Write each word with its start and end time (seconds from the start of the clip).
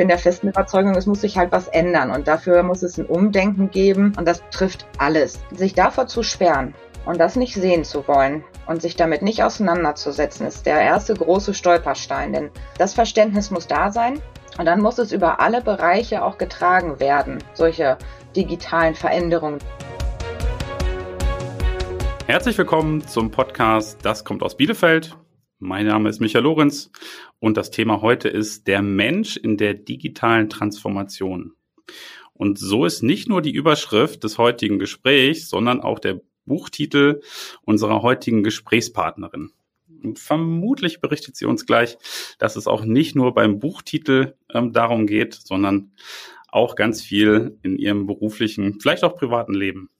bin 0.00 0.08
der 0.08 0.16
festen 0.16 0.48
Überzeugung, 0.48 0.94
es 0.94 1.04
muss 1.04 1.20
sich 1.20 1.36
halt 1.36 1.52
was 1.52 1.68
ändern 1.68 2.10
und 2.10 2.26
dafür 2.26 2.62
muss 2.62 2.82
es 2.82 2.96
ein 2.96 3.04
Umdenken 3.04 3.70
geben 3.70 4.14
und 4.16 4.26
das 4.26 4.42
trifft 4.50 4.86
alles. 4.96 5.40
Sich 5.54 5.74
davor 5.74 6.06
zu 6.06 6.22
sperren 6.22 6.72
und 7.04 7.20
das 7.20 7.36
nicht 7.36 7.52
sehen 7.52 7.84
zu 7.84 8.08
wollen 8.08 8.42
und 8.66 8.80
sich 8.80 8.96
damit 8.96 9.20
nicht 9.20 9.42
auseinanderzusetzen, 9.42 10.46
ist 10.46 10.64
der 10.64 10.80
erste 10.80 11.12
große 11.12 11.52
Stolperstein, 11.52 12.32
denn 12.32 12.50
das 12.78 12.94
Verständnis 12.94 13.50
muss 13.50 13.66
da 13.66 13.92
sein 13.92 14.22
und 14.56 14.64
dann 14.64 14.80
muss 14.80 14.96
es 14.96 15.12
über 15.12 15.38
alle 15.38 15.60
Bereiche 15.60 16.24
auch 16.24 16.38
getragen 16.38 16.98
werden, 16.98 17.36
solche 17.52 17.98
digitalen 18.34 18.94
Veränderungen. 18.94 19.58
Herzlich 22.26 22.56
willkommen 22.56 23.06
zum 23.06 23.30
Podcast 23.30 23.98
Das 24.02 24.24
kommt 24.24 24.42
aus 24.42 24.56
Bielefeld. 24.56 25.14
Mein 25.62 25.84
Name 25.84 26.08
ist 26.08 26.20
Michael 26.20 26.44
Lorenz 26.44 26.90
und 27.38 27.58
das 27.58 27.70
Thema 27.70 28.00
heute 28.00 28.30
ist 28.30 28.66
der 28.66 28.80
Mensch 28.80 29.36
in 29.36 29.58
der 29.58 29.74
digitalen 29.74 30.48
Transformation. 30.48 31.52
Und 32.32 32.58
so 32.58 32.86
ist 32.86 33.02
nicht 33.02 33.28
nur 33.28 33.42
die 33.42 33.52
Überschrift 33.52 34.24
des 34.24 34.38
heutigen 34.38 34.78
Gesprächs, 34.78 35.50
sondern 35.50 35.82
auch 35.82 35.98
der 35.98 36.22
Buchtitel 36.46 37.20
unserer 37.60 38.00
heutigen 38.00 38.42
Gesprächspartnerin. 38.42 39.52
Vermutlich 40.14 41.02
berichtet 41.02 41.36
sie 41.36 41.44
uns 41.44 41.66
gleich, 41.66 41.98
dass 42.38 42.56
es 42.56 42.66
auch 42.66 42.86
nicht 42.86 43.14
nur 43.14 43.34
beim 43.34 43.58
Buchtitel 43.58 44.36
ähm, 44.54 44.72
darum 44.72 45.06
geht, 45.06 45.34
sondern 45.34 45.92
auch 46.48 46.74
ganz 46.74 47.02
viel 47.02 47.58
in 47.62 47.76
ihrem 47.76 48.06
beruflichen, 48.06 48.80
vielleicht 48.80 49.04
auch 49.04 49.14
privaten 49.14 49.52
Leben. 49.52 49.90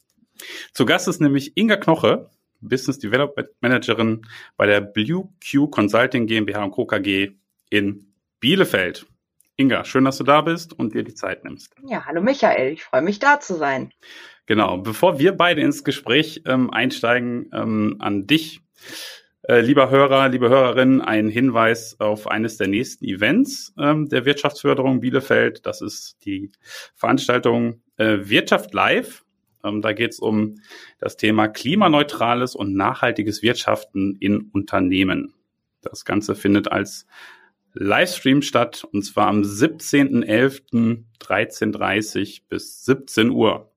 Zu 0.73 0.87
Gast 0.87 1.07
ist 1.07 1.21
nämlich 1.21 1.53
Inga 1.55 1.77
Knoche, 1.77 2.31
Business 2.61 2.99
Development 2.99 3.49
Managerin 3.61 4.27
bei 4.57 4.67
der 4.67 4.81
Blue 4.81 5.29
Q 5.51 5.69
Consulting 5.69 6.27
GmbH 6.27 6.65
und 6.65 6.71
Co. 6.73 6.87
KG 6.87 7.33
in 7.71 8.07
Bielefeld. 8.41 9.07
Inga, 9.57 9.85
schön, 9.85 10.05
dass 10.05 10.17
du 10.19 10.25
da 10.25 10.41
bist 10.41 10.73
und 10.73 10.95
dir 10.95 11.03
die 11.03 11.15
Zeit 11.15 11.45
nimmst. 11.45 11.75
Ja, 11.87 12.07
hallo 12.07 12.23
Michael, 12.23 12.73
ich 12.73 12.83
freue 12.83 13.03
mich 13.03 13.19
da 13.19 13.41
zu 13.41 13.57
sein. 13.57 13.93
Genau, 14.47 14.79
bevor 14.79 15.19
wir 15.19 15.33
beide 15.33 15.61
ins 15.61 15.85
Gespräch 15.85 16.43
ähm, 16.47 16.71
einsteigen, 16.71 17.51
ähm, 17.53 17.97
an 17.99 18.27
dich, 18.27 18.63
äh, 19.43 19.61
lieber 19.61 19.91
Hörer, 19.91 20.29
liebe 20.29 20.49
Hörerin, 20.49 21.01
ein 21.01 21.29
Hinweis 21.29 22.01
auf 22.01 22.27
eines 22.27 22.57
der 22.57 22.69
nächsten 22.69 23.05
Events 23.05 23.75
ähm, 23.79 24.09
der 24.09 24.25
Wirtschaftsförderung 24.25 25.01
Bielefeld. 25.01 25.67
Das 25.67 25.83
ist 25.83 26.17
die 26.25 26.51
Veranstaltung 26.97 27.83
äh, 27.97 28.19
Wirtschaft 28.23 28.73
Live 28.75 29.25
ähm, 29.65 29.83
da 29.83 29.93
geht 29.93 30.13
es 30.13 30.21
um 30.21 30.61
das 30.99 31.17
Thema 31.17 31.49
klimaneutrales 31.49 32.55
und 32.55 32.75
nachhaltiges 32.75 33.43
Wirtschaften 33.43 34.17
in 34.21 34.51
Unternehmen. 34.53 35.35
Das 35.83 36.05
Ganze 36.05 36.35
findet 36.35 36.71
als 36.71 37.07
Livestream 37.75 38.43
statt 38.43 38.85
und 38.93 39.03
zwar 39.03 39.29
am 39.29 39.41
17.11.13.30 39.43 42.43
bis 42.49 42.85
17 42.85 43.31
Uhr. 43.31 43.71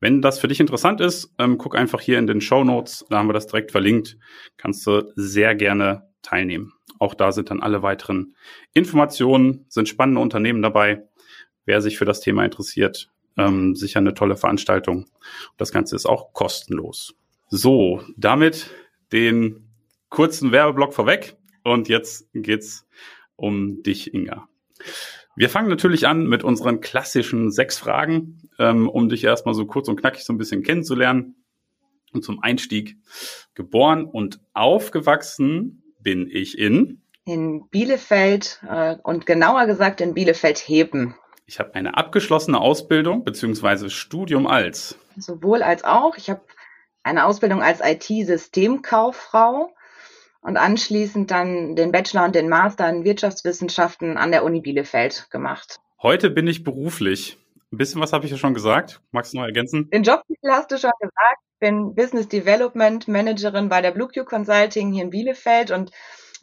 Wenn 0.00 0.22
das 0.22 0.38
für 0.38 0.48
dich 0.48 0.60
interessant 0.60 1.02
ist, 1.02 1.34
ähm, 1.38 1.58
guck 1.58 1.76
einfach 1.76 2.00
hier 2.00 2.18
in 2.18 2.26
den 2.26 2.40
Show 2.40 2.64
Notes, 2.64 3.04
da 3.10 3.18
haben 3.18 3.28
wir 3.28 3.34
das 3.34 3.46
direkt 3.46 3.70
verlinkt, 3.70 4.16
kannst 4.56 4.86
du 4.86 5.12
sehr 5.14 5.54
gerne 5.54 6.08
teilnehmen. 6.22 6.72
Auch 6.98 7.14
da 7.14 7.32
sind 7.32 7.50
dann 7.50 7.60
alle 7.60 7.82
weiteren 7.82 8.34
Informationen, 8.72 9.66
sind 9.68 9.88
spannende 9.88 10.20
Unternehmen 10.20 10.62
dabei. 10.62 11.06
Wer 11.66 11.82
sich 11.82 11.98
für 11.98 12.06
das 12.06 12.20
Thema 12.20 12.44
interessiert, 12.44 13.10
ähm, 13.36 13.74
sicher 13.74 13.98
eine 13.98 14.14
tolle 14.14 14.36
Veranstaltung. 14.36 15.06
Das 15.56 15.72
Ganze 15.72 15.96
ist 15.96 16.06
auch 16.06 16.32
kostenlos. 16.32 17.14
So, 17.48 18.02
damit 18.16 18.70
den 19.12 19.68
kurzen 20.08 20.52
Werbeblock 20.52 20.94
vorweg. 20.94 21.36
Und 21.64 21.88
jetzt 21.88 22.28
geht's 22.32 22.86
um 23.36 23.82
dich, 23.82 24.14
Inga. 24.14 24.48
Wir 25.36 25.48
fangen 25.48 25.68
natürlich 25.68 26.06
an 26.06 26.26
mit 26.26 26.44
unseren 26.44 26.80
klassischen 26.80 27.50
sechs 27.50 27.78
Fragen, 27.78 28.50
ähm, 28.58 28.88
um 28.88 29.08
dich 29.08 29.24
erstmal 29.24 29.54
so 29.54 29.66
kurz 29.66 29.88
und 29.88 29.96
knackig 29.96 30.24
so 30.24 30.32
ein 30.32 30.38
bisschen 30.38 30.62
kennenzulernen. 30.62 31.36
Und 32.12 32.24
zum 32.24 32.42
Einstieg 32.42 32.96
geboren 33.54 34.04
und 34.04 34.40
aufgewachsen 34.52 35.94
bin 36.00 36.28
ich 36.28 36.58
in 36.58 37.00
in 37.24 37.68
Bielefeld 37.68 38.60
äh, 38.68 38.96
und 39.02 39.26
genauer 39.26 39.66
gesagt 39.66 40.00
in 40.00 40.14
Bielefeld-Heben. 40.14 41.14
Ich 41.50 41.58
habe 41.58 41.74
eine 41.74 41.96
abgeschlossene 41.96 42.60
Ausbildung 42.60 43.24
beziehungsweise 43.24 43.90
Studium 43.90 44.46
als. 44.46 44.96
Sowohl 45.16 45.64
als 45.64 45.82
auch. 45.82 46.16
Ich 46.16 46.30
habe 46.30 46.42
eine 47.02 47.26
Ausbildung 47.26 47.60
als 47.60 47.80
IT-Systemkauffrau 47.82 49.74
und 50.42 50.56
anschließend 50.56 51.28
dann 51.32 51.74
den 51.74 51.90
Bachelor 51.90 52.26
und 52.26 52.36
den 52.36 52.48
Master 52.48 52.88
in 52.88 53.02
Wirtschaftswissenschaften 53.02 54.16
an 54.16 54.30
der 54.30 54.44
Uni 54.44 54.60
Bielefeld 54.60 55.26
gemacht. 55.32 55.80
Heute 56.00 56.30
bin 56.30 56.46
ich 56.46 56.62
beruflich. 56.62 57.36
Ein 57.72 57.78
bisschen 57.78 58.00
was 58.00 58.12
habe 58.12 58.26
ich 58.26 58.30
ja 58.30 58.36
schon 58.36 58.54
gesagt. 58.54 59.00
Magst 59.10 59.32
du 59.32 59.38
noch 59.38 59.44
ergänzen? 59.44 59.90
Den 59.90 60.04
Jobtitel 60.04 60.50
hast 60.50 60.70
du 60.70 60.78
schon 60.78 60.92
gesagt. 61.00 61.40
Ich 61.54 61.58
bin 61.58 61.96
Business 61.96 62.28
Development 62.28 63.08
Managerin 63.08 63.68
bei 63.68 63.82
der 63.82 63.90
BlueQ 63.90 64.24
Consulting 64.24 64.92
hier 64.92 65.02
in 65.02 65.10
Bielefeld 65.10 65.72
und 65.72 65.90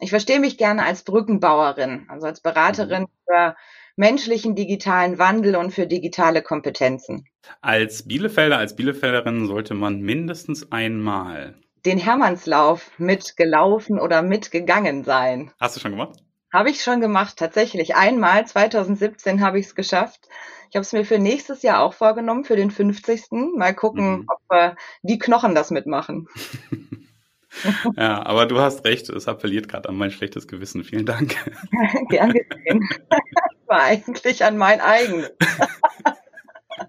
ich 0.00 0.10
verstehe 0.10 0.38
mich 0.38 0.58
gerne 0.58 0.84
als 0.84 1.02
Brückenbauerin, 1.02 2.04
also 2.10 2.26
als 2.26 2.42
Beraterin 2.42 3.04
mhm. 3.04 3.06
für 3.24 3.56
menschlichen 3.98 4.54
digitalen 4.54 5.18
Wandel 5.18 5.56
und 5.56 5.72
für 5.72 5.86
digitale 5.86 6.42
Kompetenzen. 6.42 7.26
Als 7.60 8.06
Bielefelder, 8.06 8.58
als 8.58 8.76
Bielefelderin 8.76 9.46
sollte 9.46 9.74
man 9.74 10.00
mindestens 10.00 10.70
einmal 10.70 11.56
den 11.84 11.98
Hermannslauf 11.98 12.90
mitgelaufen 12.98 13.98
oder 13.98 14.22
mitgegangen 14.22 15.04
sein. 15.04 15.52
Hast 15.60 15.76
du 15.76 15.80
schon 15.80 15.92
gemacht? 15.92 16.18
Habe 16.52 16.70
ich 16.70 16.82
schon 16.82 17.00
gemacht, 17.00 17.36
tatsächlich. 17.36 17.94
Einmal, 17.94 18.46
2017 18.46 19.42
habe 19.42 19.58
ich 19.58 19.66
es 19.66 19.74
geschafft. 19.74 20.28
Ich 20.70 20.76
habe 20.76 20.82
es 20.82 20.92
mir 20.92 21.04
für 21.04 21.18
nächstes 21.18 21.62
Jahr 21.62 21.82
auch 21.82 21.94
vorgenommen, 21.94 22.44
für 22.44 22.56
den 22.56 22.70
50. 22.70 23.56
Mal 23.56 23.74
gucken, 23.74 24.10
mhm. 24.10 24.26
ob 24.28 24.56
äh, 24.56 24.74
die 25.02 25.18
Knochen 25.18 25.54
das 25.54 25.70
mitmachen. 25.70 26.28
ja, 27.96 28.24
aber 28.24 28.46
du 28.46 28.60
hast 28.60 28.84
recht, 28.84 29.08
es 29.08 29.28
appelliert 29.28 29.68
gerade 29.68 29.88
an 29.88 29.96
mein 29.96 30.10
schlechtes 30.10 30.46
Gewissen. 30.46 30.84
Vielen 30.84 31.06
Dank. 31.06 31.36
Gern 32.08 32.32
gesehen. 32.32 32.88
war 33.68 33.82
eigentlich 33.84 34.44
an 34.44 34.56
mein 34.56 34.80
eigenes. 34.80 35.30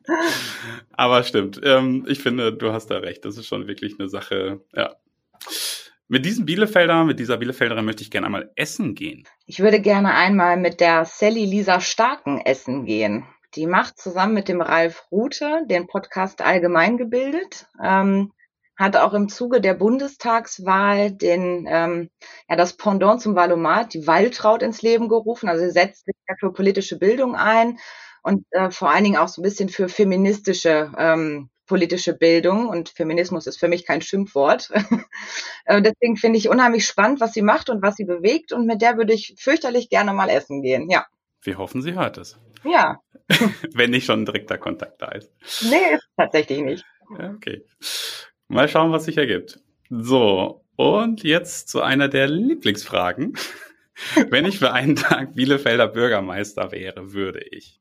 aber 0.91 1.23
stimmt. 1.23 1.59
Ähm, 1.63 2.05
ich 2.07 2.19
finde, 2.19 2.53
du 2.53 2.71
hast 2.71 2.87
da 2.87 2.97
recht. 2.97 3.25
Das 3.25 3.37
ist 3.37 3.47
schon 3.47 3.67
wirklich 3.67 3.99
eine 3.99 4.09
Sache, 4.09 4.61
ja. 4.75 4.95
Mit 6.11 6.25
diesem 6.25 6.47
Bielefelder, 6.47 7.03
mit 7.03 7.19
dieser 7.19 7.37
Bielefelderin 7.37 7.85
möchte 7.85 8.01
ich 8.01 8.09
gerne 8.09 8.25
einmal 8.25 8.51
essen 8.55 8.95
gehen. 8.95 9.27
Ich 9.45 9.59
würde 9.59 9.79
gerne 9.79 10.15
einmal 10.15 10.57
mit 10.57 10.79
der 10.79 11.05
Sally 11.05 11.45
Lisa 11.45 11.81
Starken 11.81 12.41
essen 12.41 12.85
gehen. 12.85 13.27
Die 13.55 13.67
macht 13.67 13.99
zusammen 13.99 14.33
mit 14.33 14.47
dem 14.47 14.61
Ralf 14.61 15.05
Rute 15.11 15.61
den 15.67 15.85
Podcast 15.85 16.41
Allgemein 16.41 16.97
gebildet. 16.97 17.67
Ähm, 17.83 18.31
hat 18.79 18.95
auch 18.95 19.13
im 19.13 19.27
Zuge 19.27 19.59
der 19.59 19.73
Bundestagswahl 19.73 21.11
den, 21.11 21.67
ähm, 21.69 22.09
ja, 22.49 22.55
das 22.55 22.77
Pendant 22.77 23.21
zum 23.21 23.35
Valomat, 23.35 23.93
die 23.93 24.07
Waltraud 24.07 24.63
ins 24.63 24.81
Leben 24.81 25.09
gerufen. 25.09 25.49
Also 25.49 25.65
sie 25.65 25.71
setzt 25.71 26.05
sich 26.05 26.15
ja 26.27 26.35
für 26.39 26.53
politische 26.53 26.97
Bildung 26.97 27.35
ein 27.35 27.77
und 28.23 28.45
äh, 28.51 28.71
vor 28.71 28.89
allen 28.89 29.03
Dingen 29.03 29.17
auch 29.17 29.27
so 29.27 29.41
ein 29.41 29.43
bisschen 29.43 29.67
für 29.67 29.89
feministische 29.89 30.91
ähm, 30.97 31.49
politische 31.65 32.13
Bildung 32.13 32.67
und 32.67 32.89
Feminismus 32.89 33.47
ist 33.47 33.59
für 33.59 33.67
mich 33.67 33.85
kein 33.85 34.01
Schimpfwort. 34.01 34.71
äh, 35.65 35.81
deswegen 35.81 36.15
finde 36.15 36.39
ich 36.39 36.49
unheimlich 36.49 36.87
spannend, 36.87 37.19
was 37.19 37.33
sie 37.33 37.43
macht 37.43 37.69
und 37.69 37.83
was 37.83 37.95
sie 37.95 38.05
bewegt 38.05 38.53
und 38.53 38.65
mit 38.65 38.81
der 38.81 38.97
würde 38.97 39.13
ich 39.13 39.35
fürchterlich 39.37 39.89
gerne 39.89 40.13
mal 40.13 40.29
essen 40.29 40.61
gehen. 40.61 40.89
Ja. 40.89 41.05
Wir 41.43 41.57
hoffen, 41.57 41.81
sie 41.81 41.93
hört 41.93 42.17
es. 42.17 42.39
Ja. 42.63 42.99
Wenn 43.73 43.91
nicht 43.91 44.05
schon 44.05 44.21
ein 44.21 44.25
direkter 44.25 44.57
Kontakt 44.57 45.01
da 45.01 45.09
ist. 45.09 45.31
Nee, 45.69 45.99
tatsächlich 46.17 46.61
nicht. 46.61 46.85
Okay. 47.11 47.65
Mal 48.49 48.67
schauen, 48.67 48.91
was 48.91 49.05
sich 49.05 49.17
ergibt. 49.17 49.59
So, 49.91 50.65
und 50.75 51.23
jetzt 51.23 51.69
zu 51.69 51.81
einer 51.81 52.07
der 52.07 52.27
Lieblingsfragen. 52.27 53.37
Wenn 54.29 54.45
ich 54.45 54.57
für 54.57 54.71
einen 54.71 54.95
Tag 54.95 55.35
Bielefelder 55.35 55.87
Bürgermeister 55.87 56.71
wäre, 56.71 57.13
würde 57.13 57.41
ich. 57.51 57.79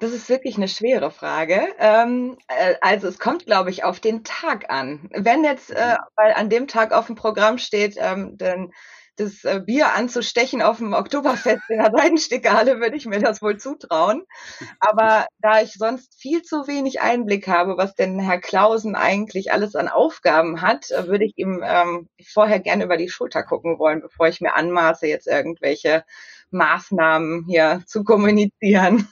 Das 0.00 0.10
ist 0.12 0.28
wirklich 0.28 0.56
eine 0.56 0.66
schwere 0.66 1.12
Frage. 1.12 1.60
Ähm, 1.78 2.36
äh, 2.48 2.74
also 2.80 3.06
es 3.06 3.20
kommt, 3.20 3.46
glaube 3.46 3.70
ich, 3.70 3.84
auf 3.84 4.00
den 4.00 4.24
Tag 4.24 4.70
an. 4.70 5.08
Wenn 5.12 5.44
jetzt, 5.44 5.70
äh, 5.70 5.96
weil 6.16 6.32
an 6.32 6.50
dem 6.50 6.66
Tag 6.66 6.90
auf 6.92 7.06
dem 7.06 7.14
Programm 7.14 7.58
steht, 7.58 7.94
ähm, 7.96 8.36
dann 8.36 8.72
das 9.16 9.44
äh, 9.44 9.60
Bier 9.64 9.94
anzustechen 9.94 10.62
auf 10.62 10.78
dem 10.78 10.94
Oktoberfest 10.94 11.62
in 11.68 11.78
der 11.78 11.92
Seidenstickhalle, 11.94 12.80
würde 12.80 12.96
ich 12.96 13.06
mir 13.06 13.20
das 13.20 13.42
wohl 13.42 13.58
zutrauen. 13.58 14.24
Aber 14.80 15.26
da 15.40 15.60
ich 15.62 15.74
sonst 15.74 16.20
viel 16.20 16.42
zu 16.42 16.66
wenig 16.66 17.00
Einblick 17.00 17.46
habe, 17.48 17.76
was 17.76 17.94
denn 17.94 18.18
Herr 18.18 18.40
Klausen 18.40 18.94
eigentlich 18.94 19.52
alles 19.52 19.76
an 19.76 19.88
Aufgaben 19.88 20.62
hat, 20.62 20.90
äh, 20.90 21.06
würde 21.08 21.24
ich 21.24 21.34
ihm 21.36 21.62
ähm, 21.64 22.08
vorher 22.24 22.60
gerne 22.60 22.84
über 22.84 22.96
die 22.96 23.08
Schulter 23.08 23.42
gucken 23.42 23.78
wollen, 23.78 24.00
bevor 24.00 24.28
ich 24.28 24.40
mir 24.40 24.54
anmaße, 24.54 25.06
jetzt 25.06 25.26
irgendwelche 25.26 26.04
Maßnahmen 26.50 27.46
hier 27.46 27.82
zu 27.86 28.04
kommunizieren. 28.04 29.08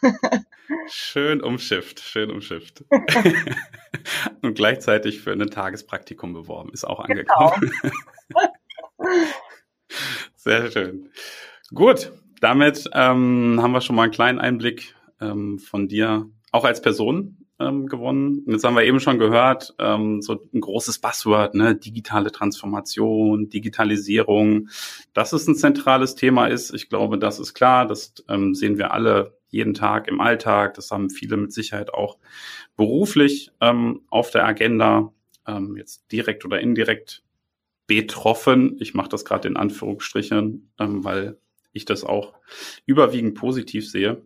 Schön 0.89 1.43
umschifft, 1.43 2.01
schön 2.01 2.31
umschifft. 2.31 2.85
Und 4.43 4.55
gleichzeitig 4.55 5.21
für 5.21 5.33
ein 5.33 5.51
Tagespraktikum 5.51 6.33
beworben, 6.33 6.71
ist 6.73 6.85
auch 6.85 7.01
angekommen. 7.01 7.73
Genau. 7.83 8.55
Sehr 10.37 10.71
schön. 10.71 11.11
Gut, 11.73 12.13
damit 12.41 12.89
ähm, 12.93 13.59
haben 13.61 13.73
wir 13.73 13.81
schon 13.81 13.97
mal 13.97 14.05
einen 14.05 14.13
kleinen 14.13 14.39
Einblick 14.39 14.95
ähm, 15.21 15.59
von 15.59 15.89
dir, 15.89 16.29
auch 16.53 16.65
als 16.65 16.83
Person 16.83 17.47
ähm, 17.61 17.87
gewonnen. 17.87 18.43
Und 18.47 18.53
jetzt 18.53 18.65
haben 18.65 18.75
wir 18.75 18.85
eben 18.85 19.01
schon 19.01 19.19
gehört, 19.19 19.75
ähm, 19.79 20.23
so 20.23 20.41
ein 20.53 20.61
großes 20.61 20.99
Buzzword, 20.99 21.55
ne? 21.55 21.77
digitale 21.77 22.33
Transformation, 22.33 23.51
Digitalisierung, 23.51 24.69
dass 25.13 25.33
es 25.33 25.47
ein 25.47 25.55
zentrales 25.55 26.15
Thema 26.15 26.47
ist. 26.47 26.75
Ich 26.75 26.89
glaube, 26.89 27.19
das 27.19 27.39
ist 27.39 27.55
klar. 27.55 27.87
Das 27.87 28.15
ähm, 28.29 28.55
sehen 28.55 28.79
wir 28.79 28.93
alle 28.93 29.39
jeden 29.51 29.75
Tag 29.75 30.09
im 30.09 30.21
Alltag. 30.21 30.75
Das 30.75 30.91
haben 30.91 31.11
viele 31.11 31.37
mit 31.37 31.53
Sicherheit 31.53 31.93
auch 31.93 32.19
beruflich 32.77 33.51
ähm, 33.61 34.03
auf 34.09 34.31
der 34.31 34.47
Agenda, 34.47 35.13
ähm, 35.47 35.77
jetzt 35.77 36.11
direkt 36.11 36.45
oder 36.45 36.61
indirekt 36.61 37.23
betroffen. 37.91 38.77
Ich 38.79 38.95
mache 38.95 39.09
das 39.09 39.25
gerade 39.25 39.49
in 39.49 39.57
Anführungsstrichen, 39.57 40.71
ähm, 40.79 41.03
weil 41.03 41.39
ich 41.73 41.87
das 41.87 42.05
auch 42.05 42.35
überwiegend 42.87 43.35
positiv 43.35 43.91
sehe. 43.91 44.23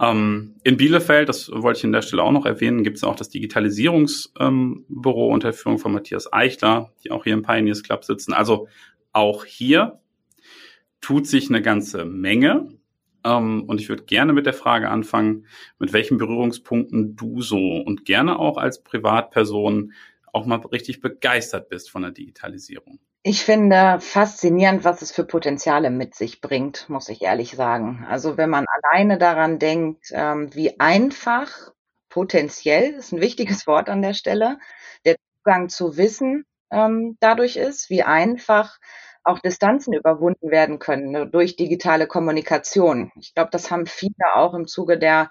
Ähm, 0.00 0.54
in 0.62 0.76
Bielefeld, 0.76 1.28
das 1.28 1.50
wollte 1.50 1.78
ich 1.78 1.84
an 1.84 1.90
der 1.90 2.02
Stelle 2.02 2.22
auch 2.22 2.30
noch 2.30 2.46
erwähnen, 2.46 2.84
gibt 2.84 2.98
es 2.98 3.02
auch 3.02 3.16
das 3.16 3.30
Digitalisierungsbüro 3.30 5.26
ähm, 5.26 5.32
unter 5.32 5.52
Führung 5.52 5.80
von 5.80 5.92
Matthias 5.92 6.32
Eichler, 6.32 6.92
die 7.02 7.10
auch 7.10 7.24
hier 7.24 7.34
im 7.34 7.42
Pioneers 7.42 7.82
Club 7.82 8.04
sitzen. 8.04 8.32
Also 8.32 8.68
auch 9.12 9.44
hier 9.44 9.98
tut 11.00 11.26
sich 11.26 11.48
eine 11.48 11.62
ganze 11.62 12.04
Menge. 12.04 12.68
Ähm, 13.24 13.64
und 13.64 13.80
ich 13.80 13.88
würde 13.88 14.04
gerne 14.04 14.32
mit 14.32 14.46
der 14.46 14.54
Frage 14.54 14.88
anfangen, 14.88 15.46
mit 15.80 15.92
welchen 15.92 16.16
Berührungspunkten 16.18 17.16
du 17.16 17.42
so 17.42 17.58
und 17.58 18.04
gerne 18.04 18.38
auch 18.38 18.56
als 18.56 18.84
Privatperson 18.84 19.90
auch 20.34 20.46
mal 20.46 20.56
richtig 20.56 21.00
begeistert 21.00 21.68
bist 21.68 21.90
von 21.90 22.02
der 22.02 22.10
Digitalisierung. 22.10 22.98
Ich 23.22 23.42
finde 23.42 24.00
faszinierend, 24.00 24.84
was 24.84 25.00
es 25.00 25.10
für 25.10 25.24
Potenziale 25.24 25.90
mit 25.90 26.14
sich 26.14 26.40
bringt, 26.40 26.88
muss 26.90 27.08
ich 27.08 27.22
ehrlich 27.22 27.52
sagen. 27.52 28.04
Also 28.08 28.36
wenn 28.36 28.50
man 28.50 28.66
alleine 28.68 29.16
daran 29.16 29.58
denkt, 29.58 30.08
ähm, 30.12 30.54
wie 30.54 30.78
einfach 30.78 31.72
potenziell, 32.10 32.92
ist 32.94 33.12
ein 33.12 33.20
wichtiges 33.20 33.66
Wort 33.66 33.88
an 33.88 34.02
der 34.02 34.14
Stelle, 34.14 34.58
der 35.06 35.16
Zugang 35.38 35.68
zu 35.68 35.96
Wissen 35.96 36.44
ähm, 36.70 37.16
dadurch 37.20 37.56
ist, 37.56 37.88
wie 37.88 38.02
einfach 38.02 38.78
auch 39.22 39.38
Distanzen 39.38 39.94
überwunden 39.94 40.50
werden 40.50 40.78
können 40.78 41.10
ne, 41.10 41.26
durch 41.26 41.56
digitale 41.56 42.06
Kommunikation. 42.06 43.10
Ich 43.18 43.34
glaube, 43.34 43.50
das 43.50 43.70
haben 43.70 43.86
viele 43.86 44.34
auch 44.34 44.52
im 44.54 44.66
Zuge 44.66 44.98
der 44.98 45.30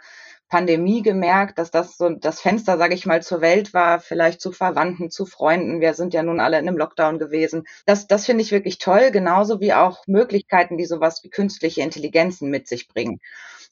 Pandemie 0.53 1.01
gemerkt, 1.01 1.57
dass 1.57 1.71
das 1.71 1.97
so 1.97 2.09
das 2.09 2.39
Fenster, 2.39 2.77
sage 2.77 2.93
ich 2.93 3.07
mal, 3.07 3.23
zur 3.23 3.41
Welt 3.41 3.73
war, 3.73 3.99
vielleicht 3.99 4.39
zu 4.39 4.51
Verwandten, 4.51 5.09
zu 5.09 5.25
Freunden. 5.25 5.81
Wir 5.81 5.95
sind 5.95 6.13
ja 6.13 6.21
nun 6.21 6.39
alle 6.39 6.59
in 6.59 6.67
einem 6.67 6.77
Lockdown 6.77 7.17
gewesen. 7.17 7.63
Das, 7.87 8.05
das 8.05 8.27
finde 8.27 8.43
ich 8.43 8.51
wirklich 8.51 8.77
toll, 8.77 9.09
genauso 9.09 9.61
wie 9.61 9.73
auch 9.73 10.05
Möglichkeiten, 10.05 10.77
die 10.77 10.85
sowas 10.85 11.23
wie 11.23 11.31
künstliche 11.31 11.81
Intelligenzen 11.81 12.51
mit 12.51 12.67
sich 12.67 12.87
bringen. 12.87 13.19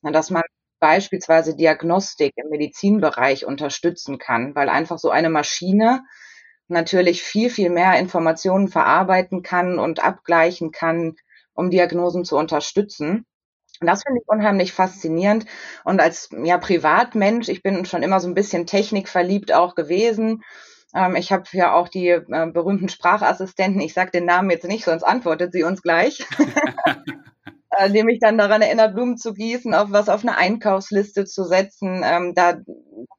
Dass 0.01 0.31
man 0.31 0.41
beispielsweise 0.79 1.55
Diagnostik 1.55 2.33
im 2.35 2.49
Medizinbereich 2.49 3.45
unterstützen 3.45 4.17
kann, 4.17 4.55
weil 4.55 4.67
einfach 4.67 4.97
so 4.97 5.11
eine 5.11 5.29
Maschine 5.29 6.03
natürlich 6.67 7.21
viel, 7.21 7.51
viel 7.51 7.69
mehr 7.69 7.99
Informationen 7.99 8.69
verarbeiten 8.69 9.43
kann 9.43 9.77
und 9.77 10.03
abgleichen 10.03 10.71
kann, 10.71 11.15
um 11.53 11.69
Diagnosen 11.69 12.25
zu 12.25 12.37
unterstützen. 12.37 13.27
Und 13.81 13.87
das 13.87 14.03
finde 14.03 14.21
ich 14.21 14.29
unheimlich 14.29 14.73
faszinierend. 14.73 15.45
Und 15.83 15.99
als 15.99 16.29
ja, 16.43 16.59
Privatmensch, 16.59 17.49
ich 17.49 17.63
bin 17.63 17.83
schon 17.85 18.03
immer 18.03 18.19
so 18.19 18.27
ein 18.27 18.35
bisschen 18.35 18.67
technikverliebt 18.67 19.51
auch 19.53 19.73
gewesen. 19.73 20.43
Ähm, 20.95 21.15
ich 21.15 21.31
habe 21.31 21.45
ja 21.53 21.73
auch 21.73 21.87
die 21.87 22.09
äh, 22.09 22.21
berühmten 22.53 22.89
Sprachassistenten. 22.89 23.81
Ich 23.81 23.95
sage 23.95 24.11
den 24.11 24.25
Namen 24.25 24.51
jetzt 24.51 24.67
nicht, 24.67 24.85
sonst 24.85 25.03
antwortet 25.03 25.51
sie 25.51 25.63
uns 25.63 25.81
gleich. 25.81 26.23
äh, 27.71 27.89
die 27.89 28.03
mich 28.03 28.19
dann 28.19 28.37
daran 28.37 28.61
erinnert, 28.61 28.93
Blumen 28.93 29.17
zu 29.17 29.33
gießen, 29.33 29.73
auf 29.73 29.91
was 29.91 30.09
auf 30.09 30.21
eine 30.21 30.37
Einkaufsliste 30.37 31.25
zu 31.25 31.43
setzen. 31.43 32.03
Ähm, 32.05 32.33
da 32.35 32.59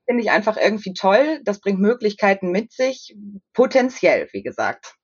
finde 0.07 0.23
ich 0.23 0.31
einfach 0.31 0.57
irgendwie 0.57 0.95
toll. 0.95 1.41
Das 1.43 1.59
bringt 1.59 1.81
Möglichkeiten 1.81 2.53
mit 2.53 2.73
sich, 2.73 3.17
potenziell, 3.53 4.29
wie 4.33 4.45
gesagt. 4.45 4.95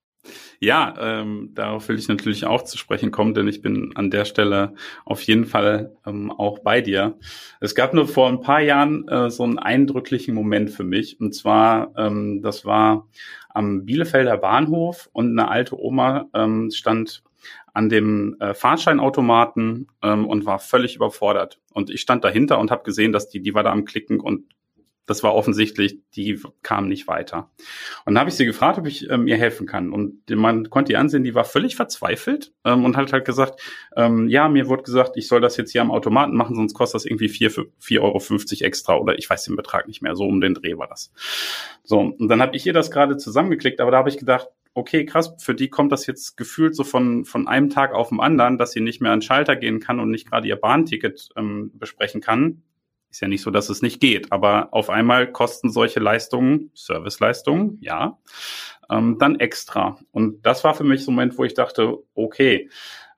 Ja, 0.61 0.95
ähm, 0.99 1.51
darauf 1.55 1.89
will 1.89 1.99
ich 1.99 2.09
natürlich 2.09 2.45
auch 2.45 2.63
zu 2.63 2.77
sprechen 2.79 3.11
kommen, 3.11 3.35
denn 3.35 3.47
ich 3.47 3.63
bin 3.63 3.93
an 3.95 4.11
der 4.11 4.25
Stelle 4.25 4.75
auf 5.05 5.23
jeden 5.23 5.45
Fall 5.45 5.97
ähm, 6.05 6.31
auch 6.33 6.59
bei 6.59 6.81
dir. 6.81 7.17
Es 7.61 7.75
gab 7.75 7.95
nur 7.95 8.09
vor 8.09 8.29
ein 8.29 8.41
paar 8.41 8.61
Jahren 8.61 9.07
äh, 9.09 9.31
so 9.31 9.45
einen 9.45 9.59
eindrücklichen 9.59 10.35
Moment 10.35 10.71
für 10.71 10.85
mich. 10.85 11.21
Und 11.21 11.35
zwar, 11.35 11.93
ähm, 11.97 12.43
das 12.43 12.65
war 12.65 13.07
am 13.51 13.85
Bielefelder 13.85 14.37
Bahnhof 14.37 15.09
und 15.13 15.39
eine 15.39 15.49
alte 15.49 15.81
Oma 15.81 16.27
ähm, 16.35 16.71
stand 16.73 17.23
an 17.73 17.89
dem 17.89 18.37
äh, 18.41 18.55
Fahrscheinautomaten 18.55 19.87
ähm, 20.03 20.27
und 20.27 20.45
war 20.45 20.59
völlig 20.59 20.97
überfordert. 20.97 21.61
Und 21.73 21.91
ich 21.91 22.01
stand 22.01 22.25
dahinter 22.25 22.59
und 22.59 22.73
habe 22.73 22.83
gesehen, 22.83 23.13
dass 23.13 23.29
die, 23.29 23.41
die 23.41 23.55
war 23.55 23.63
da 23.63 23.71
am 23.71 23.85
Klicken 23.85 24.19
und 24.19 24.45
das 25.09 25.23
war 25.23 25.35
offensichtlich, 25.35 25.99
die 26.15 26.39
kam 26.63 26.87
nicht 26.87 27.09
weiter. 27.09 27.51
Und 28.05 28.15
dann 28.15 28.21
habe 28.21 28.29
ich 28.29 28.37
sie 28.37 28.45
gefragt, 28.45 28.79
ob 28.79 28.87
ich 28.87 29.09
ähm, 29.09 29.27
ihr 29.27 29.39
helfen 29.39 29.67
kann. 29.67 29.91
Und 29.91 30.29
man 30.31 30.69
konnte 30.69 30.93
ihr 30.93 31.01
ansehen, 31.01 31.25
die 31.25 31.35
war 31.35 31.45
völlig 31.45 31.77
verzweifelt 31.77 32.53
ähm, 32.65 32.85
und 32.85 32.97
hat 32.97 33.13
halt 33.13 33.25
gesagt, 33.25 33.59
ähm, 33.97 34.29
ja, 34.29 34.49
mir 34.49 34.69
wurde 34.69 34.83
gesagt, 34.83 35.17
ich 35.17 35.27
soll 35.27 35.41
das 35.41 35.57
jetzt 35.57 35.73
hier 35.73 35.81
am 35.81 35.91
Automaten 35.91 36.37
machen, 36.37 36.55
sonst 36.57 36.75
kostet 36.75 36.97
das 36.97 37.07
irgendwie 37.07 37.29
4,50 37.29 38.01
Euro 38.01 38.21
extra 38.67 38.99
oder 38.99 39.19
ich 39.19 39.29
weiß 39.29 39.45
den 39.45 39.57
Betrag 39.57 39.89
nicht 39.89 40.03
mehr. 40.03 40.15
So 40.15 40.25
um 40.25 40.43
den 40.43 40.53
Dreh 40.53 40.77
war 40.77 40.89
das. 40.89 41.11
So, 41.85 42.01
und 42.01 42.29
dann 42.29 42.43
habe 42.43 42.55
ich 42.55 42.67
ihr 42.67 42.75
das 42.75 42.91
gerade 42.91 43.17
zusammengeklickt, 43.17 43.81
aber 43.81 43.91
da 43.91 43.97
habe 43.97 44.11
ich 44.11 44.19
gedacht, 44.19 44.49
okay, 44.75 45.07
krass, 45.07 45.35
für 45.39 45.55
die 45.55 45.71
kommt 45.71 45.91
das 45.91 46.07
jetzt 46.07 46.37
gefühlt 46.37 46.77
so 46.77 46.85
von, 46.85 47.25
von 47.25 47.49
einem 47.49 47.71
Tag 47.71 47.95
auf 47.95 48.11
den 48.11 48.21
anderen, 48.21 48.59
dass 48.59 48.73
sie 48.73 48.81
nicht 48.81 49.01
mehr 49.01 49.13
an 49.13 49.21
den 49.21 49.27
Schalter 49.27 49.57
gehen 49.57 49.81
kann 49.81 50.01
und 50.01 50.11
nicht 50.11 50.29
gerade 50.29 50.47
ihr 50.47 50.57
Bahnticket 50.57 51.31
ähm, 51.35 51.73
besprechen 51.75 52.21
kann 52.21 52.63
ist 53.11 53.21
ja 53.21 53.29
nicht 53.29 53.43
so, 53.43 53.51
dass 53.51 53.69
es 53.69 53.83
nicht 53.83 54.01
geht, 54.01 54.33
aber 54.33 54.69
auf 54.73 54.91
einmal 54.91 55.31
kosten 55.33 55.71
solche 55.71 56.01
Leistungen, 56.01 56.71
Serviceleistungen, 56.75 57.79
ja, 57.81 58.19
ähm, 58.91 59.19
dann 59.19 59.41
extra. 59.41 59.99
Und 60.11 60.45
das 60.45 60.65
war 60.65 60.75
für 60.75 60.85
mich 60.85 61.05
so 61.05 61.11
ein 61.11 61.15
Moment, 61.15 61.39
wo 61.39 61.45
ich 61.45 61.55
dachte, 61.55 61.99
okay, 62.15 62.69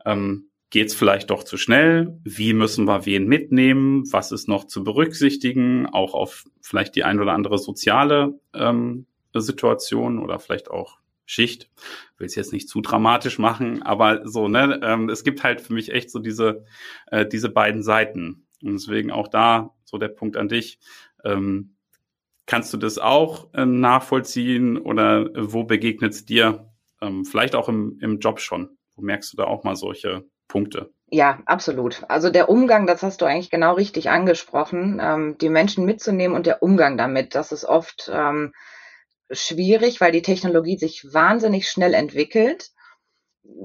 ähm, 0.05 0.51
geht's 0.71 0.95
vielleicht 0.95 1.31
doch 1.31 1.45
zu 1.45 1.57
schnell? 1.57 2.19
Wie 2.25 2.53
müssen 2.53 2.87
wir 2.87 3.05
wen 3.05 3.27
mitnehmen? 3.27 4.05
Was 4.13 4.33
ist 4.33 4.49
noch 4.49 4.65
zu 4.65 4.85
berücksichtigen? 4.85 5.87
Auch 5.87 6.15
auf 6.15 6.45
vielleicht 6.61 6.95
die 6.95 7.05
ein 7.05 7.21
oder 7.21 7.33
andere 7.33 7.59
soziale 7.59 8.39
ähm, 8.55 9.07
Situation 9.35 10.19
oder 10.19 10.39
vielleicht 10.39 10.71
auch 10.71 10.99
Schicht. 11.27 11.71
Will 12.19 12.27
es 12.27 12.35
jetzt 12.35 12.53
nicht 12.53 12.69
zu 12.69 12.81
dramatisch 12.81 13.39
machen, 13.39 13.83
aber 13.83 14.27
so, 14.27 14.49
ne, 14.49 14.81
ähm, 14.83 15.09
es 15.09 15.23
gibt 15.23 15.45
halt 15.45 15.61
für 15.61 15.73
mich 15.73 15.93
echt 15.93 16.11
so 16.11 16.19
diese, 16.19 16.65
äh, 17.07 17.27
diese 17.27 17.49
beiden 17.49 17.83
Seiten. 17.83 18.47
Und 18.63 18.73
deswegen 18.75 19.11
auch 19.11 19.29
da 19.29 19.75
so 19.85 19.99
der 19.99 20.09
Punkt 20.09 20.37
an 20.37 20.49
dich. 20.49 20.79
Ähm, 21.25 21.77
kannst 22.47 22.73
du 22.73 22.77
das 22.77 22.99
auch 22.99 23.53
äh, 23.55 23.65
nachvollziehen 23.65 24.77
oder 24.77 25.29
wo 25.35 25.65
begegnet 25.65 26.13
es 26.13 26.25
dir? 26.25 26.71
Ähm, 27.01 27.25
vielleicht 27.25 27.55
auch 27.55 27.69
im, 27.69 27.99
im 28.01 28.19
Job 28.19 28.41
schon. 28.41 28.77
Wo 28.95 29.03
merkst 29.03 29.33
du 29.33 29.37
da 29.37 29.45
auch 29.45 29.65
mal 29.65 29.77
solche 29.77 30.25
Punkte? 30.49 30.91
Ja, 31.13 31.41
absolut. 31.47 32.05
Also 32.09 32.31
der 32.31 32.49
Umgang, 32.49 32.87
das 32.87 33.03
hast 33.03 33.21
du 33.21 33.25
eigentlich 33.25 33.51
genau 33.51 33.75
richtig 33.75 34.11
angesprochen, 34.11 35.01
ähm, 35.03 35.37
die 35.39 35.49
Menschen 35.49 35.85
mitzunehmen 35.85 36.37
und 36.37 36.47
der 36.47 36.63
Umgang 36.63 36.97
damit, 36.97 37.35
das 37.35 37.51
ist 37.51 37.65
oft 37.65 38.11
ähm, 38.13 38.53
schwierig, 39.31 40.01
weil 40.01 40.13
die 40.13 40.23
Technologie 40.23 40.77
sich 40.77 41.05
wahnsinnig 41.13 41.69
schnell 41.69 41.95
entwickelt 41.95 42.71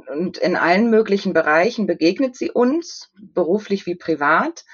und 0.08 0.38
in 0.38 0.56
allen 0.56 0.90
möglichen 0.90 1.34
Bereichen 1.34 1.88
begegnet 1.88 2.36
sie 2.36 2.52
uns, 2.52 3.12
beruflich 3.20 3.86
wie 3.86 3.96
privat. 3.96 4.66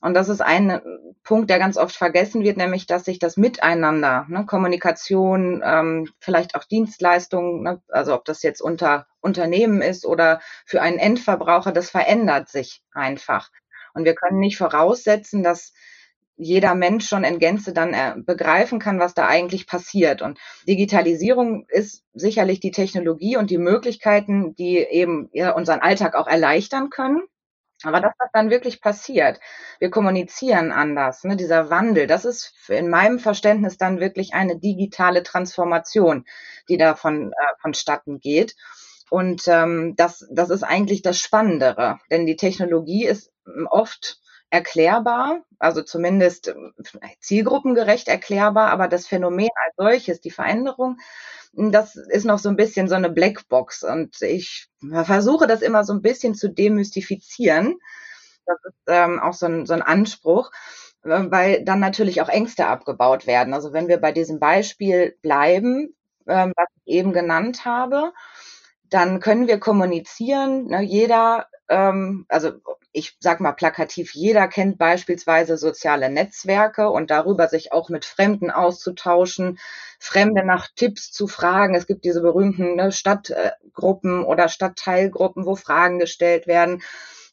Und 0.00 0.14
das 0.14 0.28
ist 0.30 0.40
ein 0.40 0.80
Punkt, 1.24 1.50
der 1.50 1.58
ganz 1.58 1.76
oft 1.76 1.94
vergessen 1.94 2.42
wird, 2.42 2.56
nämlich, 2.56 2.86
dass 2.86 3.04
sich 3.04 3.18
das 3.18 3.36
Miteinander, 3.36 4.24
ne, 4.28 4.46
Kommunikation, 4.46 5.62
ähm, 5.64 6.08
vielleicht 6.20 6.54
auch 6.54 6.64
Dienstleistungen, 6.64 7.62
ne, 7.62 7.82
also 7.88 8.14
ob 8.14 8.24
das 8.24 8.42
jetzt 8.42 8.62
unter 8.62 9.06
Unternehmen 9.20 9.82
ist 9.82 10.06
oder 10.06 10.40
für 10.64 10.80
einen 10.80 10.98
Endverbraucher, 10.98 11.72
das 11.72 11.90
verändert 11.90 12.48
sich 12.48 12.82
einfach. 12.92 13.50
Und 13.92 14.04
wir 14.04 14.14
können 14.14 14.38
nicht 14.38 14.56
voraussetzen, 14.56 15.42
dass 15.42 15.72
jeder 16.40 16.74
Mensch 16.74 17.06
schon 17.06 17.24
in 17.24 17.38
Gänze 17.38 17.72
dann 17.72 17.92
äh, 17.92 18.14
begreifen 18.16 18.78
kann, 18.78 18.98
was 18.98 19.14
da 19.14 19.26
eigentlich 19.26 19.66
passiert. 19.66 20.22
Und 20.22 20.38
Digitalisierung 20.66 21.66
ist 21.68 22.04
sicherlich 22.14 22.60
die 22.60 22.70
Technologie 22.70 23.36
und 23.36 23.50
die 23.50 23.58
Möglichkeiten, 23.58 24.54
die 24.54 24.78
eben 24.78 25.30
unseren 25.54 25.80
Alltag 25.80 26.14
auch 26.14 26.26
erleichtern 26.26 26.90
können. 26.90 27.22
Aber 27.82 28.00
das, 28.00 28.12
was 28.18 28.28
dann 28.32 28.50
wirklich 28.50 28.80
passiert, 28.82 29.40
wir 29.78 29.90
kommunizieren 29.90 30.70
anders, 30.70 31.24
ne, 31.24 31.36
dieser 31.36 31.70
Wandel, 31.70 32.06
das 32.06 32.26
ist 32.26 32.52
in 32.68 32.90
meinem 32.90 33.18
Verständnis 33.18 33.78
dann 33.78 34.00
wirklich 34.00 34.34
eine 34.34 34.58
digitale 34.58 35.22
Transformation, 35.22 36.26
die 36.68 36.76
davon 36.76 37.32
äh, 37.32 37.54
vonstatten 37.60 38.20
geht. 38.20 38.54
Und 39.08 39.48
ähm, 39.48 39.94
das, 39.96 40.26
das 40.30 40.50
ist 40.50 40.62
eigentlich 40.62 41.02
das 41.02 41.18
Spannendere, 41.18 41.98
denn 42.10 42.26
die 42.26 42.36
Technologie 42.36 43.06
ist 43.06 43.32
oft 43.70 44.20
erklärbar, 44.50 45.42
also 45.58 45.82
zumindest 45.82 46.48
äh, 46.48 46.54
zielgruppengerecht 47.20 48.08
erklärbar, 48.08 48.70
aber 48.70 48.88
das 48.88 49.06
Phänomen 49.06 49.48
als 49.66 49.74
solches, 49.76 50.20
die 50.20 50.30
Veränderung, 50.30 50.98
das 51.52 51.96
ist 51.96 52.24
noch 52.24 52.38
so 52.38 52.48
ein 52.48 52.56
bisschen 52.56 52.88
so 52.88 52.94
eine 52.94 53.10
Blackbox 53.10 53.82
und 53.82 54.20
ich 54.22 54.68
versuche 55.04 55.46
das 55.46 55.62
immer 55.62 55.84
so 55.84 55.92
ein 55.92 56.02
bisschen 56.02 56.34
zu 56.34 56.48
demystifizieren. 56.48 57.76
Das 58.46 58.56
ist 58.64 58.74
ähm, 58.86 59.20
auch 59.20 59.34
so 59.34 59.46
ein, 59.46 59.66
so 59.66 59.74
ein 59.74 59.82
Anspruch, 59.82 60.50
äh, 61.04 61.24
weil 61.30 61.64
dann 61.64 61.80
natürlich 61.80 62.22
auch 62.22 62.28
Ängste 62.28 62.66
abgebaut 62.66 63.26
werden. 63.26 63.54
Also 63.54 63.72
wenn 63.72 63.88
wir 63.88 63.98
bei 63.98 64.12
diesem 64.12 64.38
Beispiel 64.38 65.16
bleiben, 65.22 65.94
ähm, 66.26 66.52
was 66.56 66.68
ich 66.84 66.94
eben 66.94 67.12
genannt 67.12 67.64
habe, 67.64 68.12
dann 68.88 69.20
können 69.20 69.48
wir 69.48 69.58
kommunizieren. 69.60 70.66
Ne, 70.66 70.82
jeder, 70.82 71.46
ähm, 71.68 72.26
also 72.28 72.52
ich 72.92 73.16
sag 73.20 73.40
mal 73.40 73.52
plakativ, 73.52 74.14
jeder 74.14 74.48
kennt 74.48 74.76
beispielsweise 74.78 75.56
soziale 75.56 76.10
Netzwerke 76.10 76.90
und 76.90 77.10
darüber 77.10 77.48
sich 77.48 77.72
auch 77.72 77.88
mit 77.88 78.04
Fremden 78.04 78.50
auszutauschen, 78.50 79.58
Fremde 80.00 80.44
nach 80.44 80.68
Tipps 80.74 81.12
zu 81.12 81.28
fragen. 81.28 81.74
Es 81.74 81.86
gibt 81.86 82.04
diese 82.04 82.20
berühmten 82.20 82.74
ne, 82.74 82.90
Stadtgruppen 82.90 84.24
oder 84.24 84.48
Stadtteilgruppen, 84.48 85.46
wo 85.46 85.54
Fragen 85.54 85.98
gestellt 85.98 86.46
werden. 86.46 86.82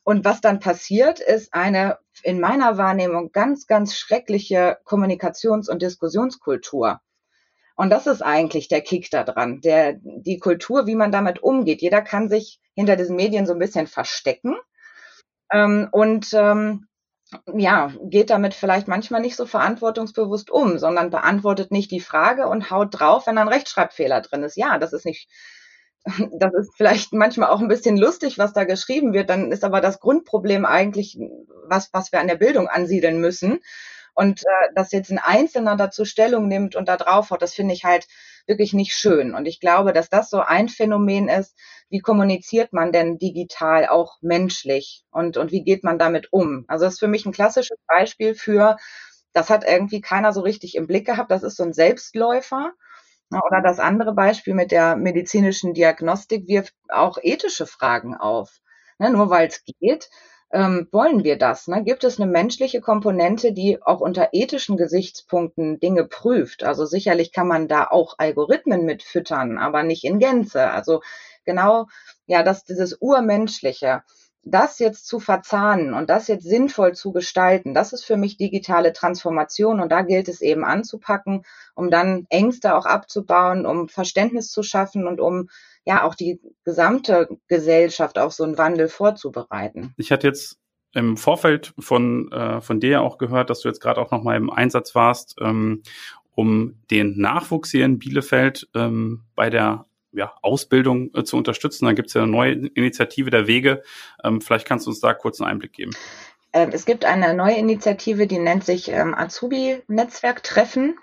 Und 0.04 0.26
was 0.26 0.42
dann 0.42 0.60
passiert, 0.60 1.20
ist 1.20 1.54
eine 1.54 1.98
in 2.24 2.40
meiner 2.40 2.78
Wahrnehmung 2.78 3.32
ganz, 3.32 3.68
ganz 3.68 3.96
schreckliche 3.98 4.78
Kommunikations- 4.86 5.70
und 5.70 5.82
Diskussionskultur. 5.82 7.02
Und 7.76 7.90
das 7.90 8.08
ist 8.08 8.22
eigentlich 8.22 8.68
der 8.68 8.82
Kick 8.82 9.10
da 9.12 9.24
dran, 9.24 9.62
der, 9.62 9.98
die 10.02 10.40
Kultur, 10.40 10.88
wie 10.88 10.96
man 10.96 11.12
damit 11.12 11.44
umgeht. 11.44 11.82
Jeder 11.82 12.02
kann 12.02 12.30
sich 12.30 12.60
hinter 12.74 12.96
diesen 12.96 13.16
Medien 13.16 13.46
so 13.46 13.54
ein 13.54 13.60
bisschen 13.60 13.88
verstecken 13.88 14.56
ähm, 15.52 15.88
und 15.92 16.28
ähm, 16.34 16.88
ja, 17.54 17.92
geht 18.04 18.30
damit 18.30 18.54
vielleicht 18.54 18.88
manchmal 18.88 19.22
nicht 19.22 19.36
so 19.36 19.46
verantwortungsbewusst 19.46 20.50
um, 20.50 20.78
sondern 20.78 21.10
beantwortet 21.10 21.72
nicht 21.72 21.92
die 21.92 22.00
Frage 22.00 22.48
und 22.48 22.72
haut 22.72 23.00
drauf, 23.00 23.28
wenn 23.28 23.38
ein 23.38 23.50
Rechtschreibfehler 23.50 24.22
drin 24.22 24.44
ist. 24.44 24.56
Ja, 24.56 24.78
das 24.78 24.94
ist 24.94 25.06
nicht, 25.06 25.30
das 26.40 26.54
ist 26.54 26.72
vielleicht 26.78 27.14
manchmal 27.14 27.50
auch 27.50 27.60
ein 27.60 27.68
bisschen 27.68 27.98
lustig, 27.98 28.38
was 28.38 28.54
da 28.54 28.64
geschrieben 28.64 29.14
wird. 29.14 29.30
Dann 29.30 29.52
ist 29.52 29.64
aber 29.66 29.82
das 29.82 30.00
Grundproblem 30.00 30.66
eigentlich 30.66 31.18
was, 31.68 31.90
was 31.92 32.12
wir 32.12 32.22
an 32.22 32.28
der 32.28 32.36
Bildung 32.36 32.68
ansiedeln 32.68 33.20
müssen. 33.20 33.60
Und 34.14 34.44
äh, 34.44 34.74
dass 34.74 34.94
jetzt 34.94 35.12
ein 35.12 35.20
Einzelner 35.20 35.76
dazu 35.76 36.06
Stellung 36.06 36.48
nimmt 36.48 36.76
und 36.76 36.88
da 36.88 36.98
drauf 36.98 37.30
haut, 37.30 37.42
das 37.42 37.54
finde 37.54 37.74
ich 37.76 37.84
halt 37.84 38.08
wirklich 38.48 38.74
nicht 38.74 38.94
schön. 38.94 39.34
Und 39.36 39.46
ich 39.48 39.60
glaube, 39.60 39.94
dass 39.94 40.10
das 40.10 40.30
so 40.30 40.40
ein 40.40 40.70
Phänomen 40.70 41.30
ist, 41.30 41.56
wie 41.90 42.00
kommuniziert 42.00 42.74
man 42.74 42.92
denn 42.92 43.18
digital 43.18 43.88
auch 43.88 44.18
menschlich 44.22 45.04
und, 45.12 45.38
und 45.38 45.52
wie 45.52 45.64
geht 45.64 45.84
man 45.84 46.00
damit 46.00 46.32
um? 46.32 46.66
Also 46.68 46.86
das 46.86 46.96
ist 46.96 47.00
für 47.00 47.08
mich 47.08 47.26
ein 47.26 47.32
klassisches 47.34 47.78
Beispiel 47.88 48.36
für, 48.36 48.78
das 49.34 49.50
hat 49.50 49.64
irgendwie 49.68 50.02
keiner 50.02 50.34
so 50.34 50.42
richtig 50.42 50.76
im 50.76 50.88
Blick 50.88 51.06
gehabt, 51.06 51.32
das 51.32 51.44
ist 51.44 51.58
so 51.58 51.64
ein 51.64 51.74
Selbstläufer. 51.74 52.72
Oder 53.32 53.62
das 53.62 53.80
andere 53.80 54.14
Beispiel 54.14 54.54
mit 54.54 54.72
der 54.72 54.96
medizinischen 54.96 55.74
Diagnostik 55.74 56.48
wirft 56.48 56.74
auch 56.90 57.18
ethische 57.22 57.68
Fragen 57.68 58.16
auf. 58.16 58.60
Ne, 59.00 59.12
nur 59.12 59.30
weil 59.30 59.48
es 59.48 59.64
geht, 59.66 60.10
ähm, 60.52 60.88
wollen 60.92 61.24
wir 61.24 61.38
das? 61.38 61.68
Ne? 61.68 61.84
Gibt 61.84 62.04
es 62.04 62.20
eine 62.20 62.32
menschliche 62.32 62.80
Komponente, 62.80 63.52
die 63.52 63.82
auch 63.82 64.00
unter 64.00 64.30
ethischen 64.32 64.78
Gesichtspunkten 64.78 65.80
Dinge 65.80 66.06
prüft? 66.06 66.64
Also 66.64 66.86
sicherlich 66.86 67.32
kann 67.32 67.48
man 67.48 67.68
da 67.68 67.86
auch 67.86 68.16
Algorithmen 68.18 68.86
mit 68.86 69.04
füttern, 69.04 69.58
aber 69.58 69.84
nicht 69.84 70.06
in 70.06 70.20
Gänze. 70.20 70.72
Also 70.72 71.02
genau, 71.44 71.88
ja, 72.28 72.44
dass 72.44 72.64
dieses 72.64 72.98
Urmenschliche, 73.02 74.04
das 74.52 74.80
jetzt 74.80 75.08
zu 75.08 75.20
verzahnen 75.20 75.94
und 75.94 76.10
das 76.10 76.28
jetzt 76.28 76.44
sinnvoll 76.44 76.94
zu 76.94 77.12
gestalten, 77.12 77.74
das 77.74 77.94
ist 77.94 78.04
für 78.04 78.18
mich 78.18 78.38
digitale 78.38 78.94
Transformation 78.94 79.80
und 79.80 79.92
da 79.92 80.02
gilt 80.02 80.28
es 80.28 80.42
eben 80.42 80.64
anzupacken, 80.64 81.44
um 81.76 81.90
dann 81.90 82.26
Ängste 82.30 82.76
auch 82.76 82.86
abzubauen, 82.86 83.66
um 83.66 83.90
Verständnis 83.90 84.50
zu 84.50 84.64
schaffen 84.64 85.08
und 85.08 85.20
um 85.20 85.50
ja 85.86 86.04
auch 86.04 86.16
die 86.16 86.40
gesamte 86.64 87.30
Gesellschaft 87.48 88.20
auf 88.20 88.34
so 88.34 88.44
einen 88.44 88.58
Wandel 88.58 88.90
vorzubereiten. 88.90 89.94
Ich 89.98 90.12
hatte 90.12 90.28
jetzt 90.28 90.58
im 90.94 91.18
Vorfeld 91.18 91.74
von, 91.80 92.32
äh, 92.32 92.62
von 92.62 92.80
dir 92.80 93.02
auch 93.02 93.18
gehört, 93.18 93.50
dass 93.50 93.62
du 93.62 93.70
jetzt 93.70 93.82
gerade 93.82 94.02
auch 94.02 94.12
noch 94.12 94.24
mal 94.24 94.36
im 94.36 94.50
Einsatz 94.50 94.96
warst, 94.96 95.36
ähm, 95.42 95.84
um 96.36 96.76
den 96.92 97.18
Nachwuchs 97.20 97.72
hier 97.72 97.86
in 97.86 98.00
Bielefeld 98.00 98.70
ähm, 98.76 99.24
bei 99.36 99.50
der 99.50 99.87
ja, 100.12 100.34
Ausbildung 100.42 101.12
äh, 101.14 101.24
zu 101.24 101.38
unterstützen. 101.38 101.86
Da 101.86 101.94
gibt 101.94 102.08
es 102.10 102.14
ja 102.14 102.24
eine 102.24 102.32
neue 102.32 102.54
Initiative 102.54 103.30
der 103.30 103.48
Wege. 103.48 103.84
Ähm, 104.24 104.42
vielleicht 104.42 104.68
kannst 104.68 104.86
du 104.86 104.92
uns 104.92 105.00
da 105.00 105.14
kurz 105.14 105.40
einen 105.40 105.50
Einblick 105.50 105.74
geben. 105.74 105.92
Ähm, 106.54 106.70
es 106.72 106.86
gibt 106.86 107.06
eine 107.06 107.34
neue 107.34 107.56
Initiative, 107.56 108.28
die 108.28 108.40
nennt 108.40 108.64
sich 108.64 108.90
ähm, 108.90 109.14
Azubi-Netzwerktreffen 109.14 110.96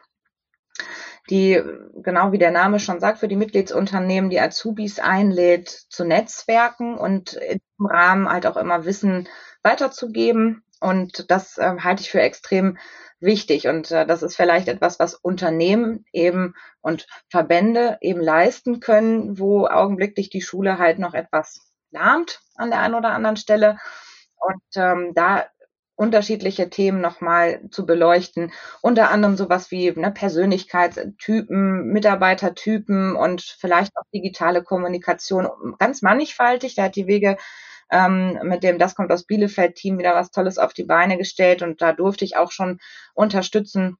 die, 1.30 1.60
genau 1.94 2.32
wie 2.32 2.38
der 2.38 2.50
Name 2.50 2.78
schon 2.78 3.00
sagt, 3.00 3.18
für 3.18 3.28
die 3.28 3.36
Mitgliedsunternehmen 3.36 4.30
die 4.30 4.40
Azubis 4.40 4.98
einlädt 4.98 5.68
zu 5.68 6.04
Netzwerken 6.04 6.98
und 6.98 7.34
im 7.34 7.86
Rahmen 7.86 8.28
halt 8.28 8.46
auch 8.46 8.56
immer 8.56 8.84
Wissen 8.84 9.28
weiterzugeben. 9.62 10.63
Und 10.84 11.30
das 11.30 11.56
äh, 11.56 11.76
halte 11.80 12.02
ich 12.02 12.10
für 12.10 12.20
extrem 12.20 12.76
wichtig. 13.18 13.68
Und 13.68 13.90
äh, 13.90 14.06
das 14.06 14.22
ist 14.22 14.36
vielleicht 14.36 14.68
etwas, 14.68 14.98
was 14.98 15.14
Unternehmen 15.14 16.04
eben 16.12 16.54
und 16.82 17.06
Verbände 17.30 17.96
eben 18.02 18.20
leisten 18.20 18.80
können, 18.80 19.38
wo 19.38 19.66
augenblicklich 19.66 20.28
die 20.28 20.42
Schule 20.42 20.78
halt 20.78 20.98
noch 20.98 21.14
etwas 21.14 21.72
lahmt 21.90 22.40
an 22.56 22.70
der 22.70 22.80
einen 22.80 22.94
oder 22.94 23.12
anderen 23.12 23.38
Stelle. 23.38 23.78
Und 24.36 24.62
ähm, 24.76 25.12
da 25.14 25.46
unterschiedliche 25.96 26.68
Themen 26.68 27.00
nochmal 27.00 27.62
zu 27.70 27.86
beleuchten. 27.86 28.52
Unter 28.82 29.10
anderem 29.10 29.36
sowas 29.36 29.70
wie 29.70 29.90
ne, 29.92 30.10
Persönlichkeitstypen, 30.10 31.86
Mitarbeitertypen 31.86 33.16
und 33.16 33.40
vielleicht 33.42 33.96
auch 33.96 34.04
digitale 34.12 34.62
Kommunikation. 34.62 35.48
Ganz 35.78 36.02
mannigfaltig. 36.02 36.74
Da 36.74 36.82
hat 36.84 36.96
die 36.96 37.06
Wege 37.06 37.38
ähm, 37.90 38.38
mit 38.44 38.62
dem 38.62 38.78
Das 38.78 38.94
kommt 38.94 39.12
aus 39.12 39.24
Bielefeld-Team 39.24 39.98
wieder 39.98 40.14
was 40.14 40.30
Tolles 40.30 40.58
auf 40.58 40.72
die 40.72 40.84
Beine 40.84 41.18
gestellt 41.18 41.62
und 41.62 41.82
da 41.82 41.92
durfte 41.92 42.24
ich 42.24 42.36
auch 42.36 42.52
schon 42.52 42.78
unterstützen, 43.14 43.96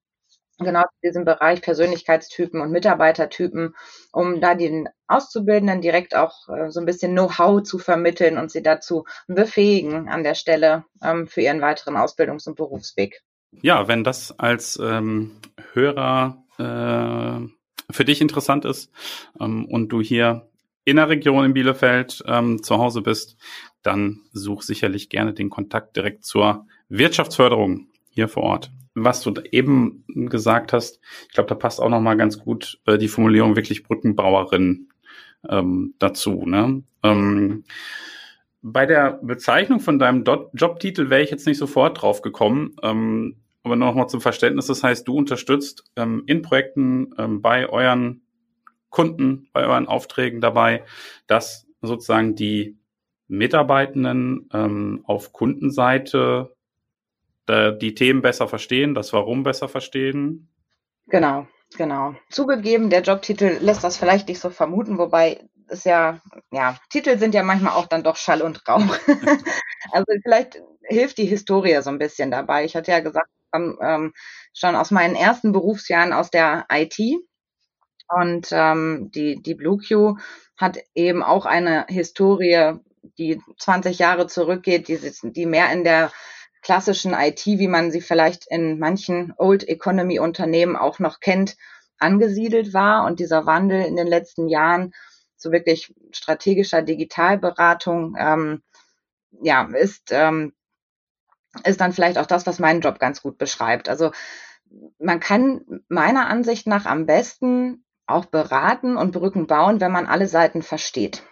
genau 0.59 0.83
zu 0.83 0.99
diesem 1.03 1.25
Bereich 1.25 1.62
Persönlichkeitstypen 1.62 2.61
und 2.61 2.71
Mitarbeitertypen, 2.71 3.75
um 4.12 4.41
da 4.41 4.55
den 4.55 4.88
Auszubildenden 5.09 5.81
direkt 5.81 6.14
auch 6.14 6.49
äh, 6.49 6.71
so 6.71 6.81
ein 6.81 6.87
bisschen 6.87 7.12
Know-how 7.12 7.62
zu 7.62 7.79
vermitteln 7.79 8.38
und 8.38 8.50
sie 8.50 8.62
dazu 8.62 9.05
befähigen 9.26 10.09
an 10.09 10.23
der 10.23 10.35
Stelle 10.35 10.85
ähm, 11.03 11.26
für 11.26 11.41
ihren 11.41 11.61
weiteren 11.61 11.97
Ausbildungs- 11.97 12.49
und 12.49 12.57
Berufsweg. 12.57 13.23
Ja, 13.62 13.88
wenn 13.88 14.05
das 14.05 14.38
als 14.38 14.79
ähm, 14.83 15.33
Hörer 15.73 16.45
äh, 16.59 17.93
für 17.93 18.05
dich 18.05 18.21
interessant 18.21 18.64
ist 18.64 18.91
ähm, 19.41 19.67
und 19.67 19.88
du 19.91 20.00
hier 20.00 20.49
in 20.85 20.97
der 20.97 21.09
Region 21.09 21.45
in 21.45 21.55
Bielefeld 21.55 22.23
ähm, 22.26 22.62
zu 22.62 22.79
Hause 22.79 23.03
bist, 23.03 23.37
dann 23.85 24.21
such 24.33 24.62
sicherlich 24.62 25.09
gerne 25.09 25.35
den 25.35 25.50
Kontakt 25.50 25.97
direkt 25.97 26.25
zur 26.25 26.67
Wirtschaftsförderung 26.88 27.88
hier 28.11 28.29
vor 28.29 28.43
Ort 28.43 28.71
was 28.95 29.23
du 29.23 29.35
eben 29.50 30.05
gesagt 30.07 30.73
hast, 30.73 31.00
ich 31.26 31.35
glaube, 31.35 31.49
da 31.49 31.55
passt 31.55 31.81
auch 31.81 31.88
noch 31.88 32.00
mal 32.00 32.17
ganz 32.17 32.38
gut 32.38 32.81
äh, 32.87 32.97
die 32.97 33.09
Formulierung 33.09 33.57
wirklich 33.57 33.83
Brückenbauerin 33.83 34.88
ähm, 35.49 35.95
dazu. 35.99 36.45
Ne? 36.47 36.83
Ähm, 37.03 37.64
bei 38.62 38.87
der 38.87 39.19
Bezeichnung 39.23 39.81
von 39.81 39.99
deinem 39.99 40.25
Do 40.25 40.50
Jobtitel 40.55 41.11
wäre 41.11 41.23
ich 41.23 41.31
jetzt 41.31 41.47
nicht 41.47 41.59
sofort 41.59 42.00
drauf 42.00 42.23
gekommen. 42.23 42.76
Ähm, 42.83 43.37
aber 43.62 43.76
noch 43.76 43.95
mal 43.95 44.09
zum 44.09 44.21
Verständnis, 44.21 44.67
das 44.67 44.83
heißt, 44.83 45.09
du 45.09 45.17
unterstützt 45.17 45.85
ähm, 45.97 46.23
in 46.26 46.43
Projekten 46.43 47.14
ähm, 47.19 47.41
bei 47.41 47.69
euren 47.69 48.23
Kunden, 48.91 49.49
bei 49.53 49.67
euren 49.67 49.88
Aufträgen 49.88 50.41
dabei, 50.41 50.85
dass 51.26 51.67
sozusagen 51.81 52.37
die 52.37 52.76
Mitarbeitenden 53.28 54.49
ähm, 54.52 55.02
auf 55.07 55.33
Kundenseite 55.33 56.54
die 57.47 57.95
Themen 57.95 58.23
besser 58.23 58.49
verstehen, 58.49 58.95
das 58.95 59.12
Warum 59.12 59.43
besser 59.43 59.69
verstehen. 59.69 60.49
Genau, 61.09 61.47
genau. 61.76 62.14
Zugegeben, 62.31 62.88
der 62.88 63.02
Jobtitel 63.02 63.59
lässt 63.61 63.85
das 63.85 63.99
vielleicht 63.99 64.28
nicht 64.28 64.40
so 64.40 64.49
vermuten, 64.49 64.97
wobei 64.97 65.47
es 65.69 65.85
ja, 65.85 66.21
ja, 66.50 66.78
Titel 66.88 67.19
sind 67.19 67.35
ja 67.35 67.43
manchmal 67.43 67.75
auch 67.75 67.87
dann 67.87 68.02
doch 68.02 68.16
Schall 68.16 68.40
und 68.40 68.66
Rauch. 68.66 68.81
also 69.93 70.07
vielleicht 70.23 70.62
hilft 70.83 71.19
die 71.19 71.26
Historie 71.26 71.78
so 71.83 71.90
ein 71.90 71.99
bisschen 71.99 72.31
dabei. 72.31 72.64
Ich 72.64 72.76
hatte 72.76 72.93
ja 72.93 73.00
gesagt, 73.00 73.28
ähm, 73.54 74.12
schon 74.52 74.75
aus 74.75 74.90
meinen 74.90 75.16
ersten 75.16 75.52
Berufsjahren 75.52 76.12
aus 76.12 76.31
der 76.31 76.66
IT 76.73 76.99
und 78.09 78.49
ähm, 78.52 79.11
die, 79.14 79.43
die 79.43 79.54
BlueQ 79.54 80.19
hat 80.57 80.78
eben 80.95 81.23
auch 81.23 81.47
eine 81.47 81.87
Historie, 81.88 82.78
die 83.18 83.40
20 83.59 83.99
Jahre 83.99 84.26
zurückgeht, 84.26 84.88
die, 84.88 84.99
die 85.23 85.47
mehr 85.47 85.73
in 85.73 85.85
der 85.85 86.12
klassischen 86.62 87.12
IT, 87.12 87.44
wie 87.47 87.68
man 87.68 87.90
sie 87.90 88.00
vielleicht 88.00 88.47
in 88.49 88.78
manchen 88.78 89.35
Old 89.37 89.68
Economy 89.68 90.18
Unternehmen 90.18 90.76
auch 90.76 90.99
noch 90.99 91.21
kennt, 91.21 91.56
angesiedelt 91.99 92.73
war. 92.73 93.04
Und 93.04 93.21
dieser 93.21 93.47
Wandel 93.47 93.83
in 93.85 93.97
den 93.97 94.06
letzten 94.06 94.49
Jahren 94.49 94.92
zu 95.37 95.52
wirklich 95.52 95.94
strategischer 96.11 96.83
Digitalberatung, 96.83 98.16
ähm, 98.18 98.62
ja, 99.42 99.68
ist 99.75 100.11
ähm, 100.11 100.54
ist 101.62 101.80
dann 101.80 101.92
vielleicht 101.92 102.18
auch 102.18 102.26
das, 102.26 102.47
was 102.47 102.59
meinen 102.59 102.80
Job 102.80 102.99
ganz 102.99 103.23
gut 103.23 103.38
beschreibt. 103.38 103.88
Also 103.88 104.11
man 104.99 105.21
kann 105.21 105.83
meiner 105.88 106.26
Ansicht 106.26 106.66
nach 106.66 106.87
am 106.87 107.06
besten 107.06 107.85
auch 108.06 108.25
beraten 108.25 108.97
und 108.97 109.12
Brücken 109.12 109.47
bauen, 109.47 109.80
wenn 109.80 109.92
man 109.92 110.06
alle 110.06 110.26
Seiten 110.26 110.62
versteht. 110.62 111.23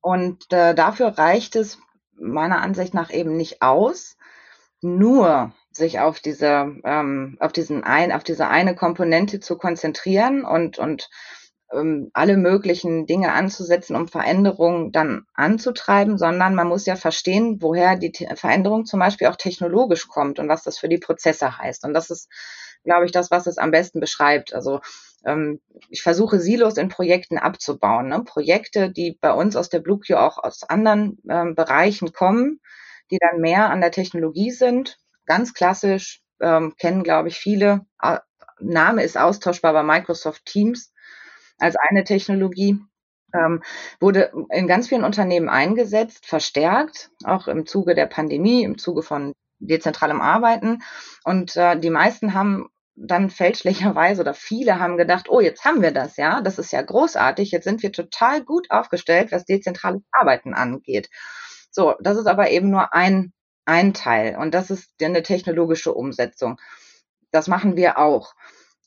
Und 0.00 0.52
äh, 0.52 0.74
dafür 0.74 1.18
reicht 1.18 1.56
es 1.56 1.78
meiner 2.16 2.60
Ansicht 2.60 2.94
nach 2.94 3.10
eben 3.10 3.36
nicht 3.36 3.62
aus, 3.62 4.16
nur 4.80 5.52
sich 5.72 6.00
auf 6.00 6.20
diese, 6.20 6.76
ähm, 6.84 7.36
auf 7.40 7.52
diesen 7.52 7.84
ein, 7.84 8.12
auf 8.12 8.24
diese 8.24 8.48
eine 8.48 8.74
Komponente 8.74 9.40
zu 9.40 9.56
konzentrieren 9.56 10.44
und, 10.44 10.78
und 10.78 11.08
ähm, 11.72 12.10
alle 12.14 12.36
möglichen 12.36 13.06
Dinge 13.06 13.32
anzusetzen, 13.32 13.96
um 13.96 14.08
Veränderungen 14.08 14.92
dann 14.92 15.26
anzutreiben, 15.34 16.18
sondern 16.18 16.54
man 16.54 16.68
muss 16.68 16.86
ja 16.86 16.96
verstehen, 16.96 17.58
woher 17.60 17.96
die 17.96 18.12
Veränderung 18.34 18.86
zum 18.86 19.00
Beispiel 19.00 19.26
auch 19.26 19.36
technologisch 19.36 20.08
kommt 20.08 20.38
und 20.38 20.48
was 20.48 20.62
das 20.62 20.78
für 20.78 20.88
die 20.88 20.98
Prozesse 20.98 21.58
heißt. 21.58 21.84
Und 21.84 21.94
das 21.94 22.10
ist, 22.10 22.28
glaube 22.84 23.06
ich, 23.06 23.12
das, 23.12 23.30
was 23.30 23.46
es 23.46 23.58
am 23.58 23.70
besten 23.70 24.00
beschreibt. 24.00 24.54
Also 24.54 24.80
ähm, 25.24 25.60
ich 25.88 26.02
versuche 26.02 26.40
Silos 26.40 26.76
in 26.76 26.88
Projekten 26.88 27.38
abzubauen. 27.38 28.08
Ne? 28.08 28.22
Projekte, 28.24 28.90
die 28.90 29.18
bei 29.20 29.32
uns 29.32 29.56
aus 29.56 29.68
der 29.68 29.80
BlueQ 29.80 30.12
auch 30.12 30.38
aus 30.38 30.62
anderen 30.62 31.18
ähm, 31.28 31.54
Bereichen 31.54 32.12
kommen, 32.12 32.60
die 33.10 33.18
dann 33.18 33.40
mehr 33.40 33.70
an 33.70 33.80
der 33.80 33.90
Technologie 33.90 34.50
sind. 34.50 34.98
Ganz 35.26 35.54
klassisch 35.54 36.22
ähm, 36.40 36.74
kennen, 36.78 37.02
glaube 37.02 37.28
ich, 37.28 37.38
viele. 37.38 37.86
Name 38.60 39.02
ist 39.02 39.18
austauschbar 39.18 39.72
bei 39.72 39.82
Microsoft 39.82 40.44
Teams 40.44 40.92
als 41.58 41.76
eine 41.76 42.04
Technologie. 42.04 42.78
Ähm, 43.34 43.62
wurde 44.00 44.32
in 44.50 44.66
ganz 44.66 44.88
vielen 44.88 45.04
Unternehmen 45.04 45.50
eingesetzt, 45.50 46.24
verstärkt, 46.24 47.10
auch 47.24 47.46
im 47.46 47.66
Zuge 47.66 47.94
der 47.94 48.06
Pandemie, 48.06 48.62
im 48.62 48.78
Zuge 48.78 49.02
von 49.02 49.34
dezentralem 49.58 50.20
Arbeiten. 50.20 50.82
Und 51.24 51.56
äh, 51.56 51.78
die 51.78 51.90
meisten 51.90 52.34
haben 52.34 52.68
dann 53.00 53.30
fälschlicherweise 53.30 54.22
oder 54.22 54.34
viele 54.34 54.78
haben 54.80 54.96
gedacht, 54.96 55.28
oh, 55.28 55.40
jetzt 55.40 55.64
haben 55.64 55.82
wir 55.82 55.92
das, 55.92 56.16
ja, 56.16 56.40
das 56.40 56.58
ist 56.58 56.72
ja 56.72 56.82
großartig, 56.82 57.52
jetzt 57.52 57.64
sind 57.64 57.82
wir 57.82 57.92
total 57.92 58.42
gut 58.42 58.70
aufgestellt, 58.70 59.30
was 59.30 59.44
dezentrales 59.44 60.02
Arbeiten 60.10 60.54
angeht. 60.54 61.08
So, 61.70 61.94
das 62.00 62.16
ist 62.16 62.26
aber 62.26 62.50
eben 62.50 62.70
nur 62.70 62.92
ein, 62.94 63.32
ein 63.66 63.94
Teil 63.94 64.36
und 64.36 64.52
das 64.52 64.70
ist 64.70 64.90
eine 65.02 65.22
technologische 65.22 65.94
Umsetzung. 65.94 66.58
Das 67.30 67.46
machen 67.46 67.76
wir 67.76 67.98
auch. 67.98 68.34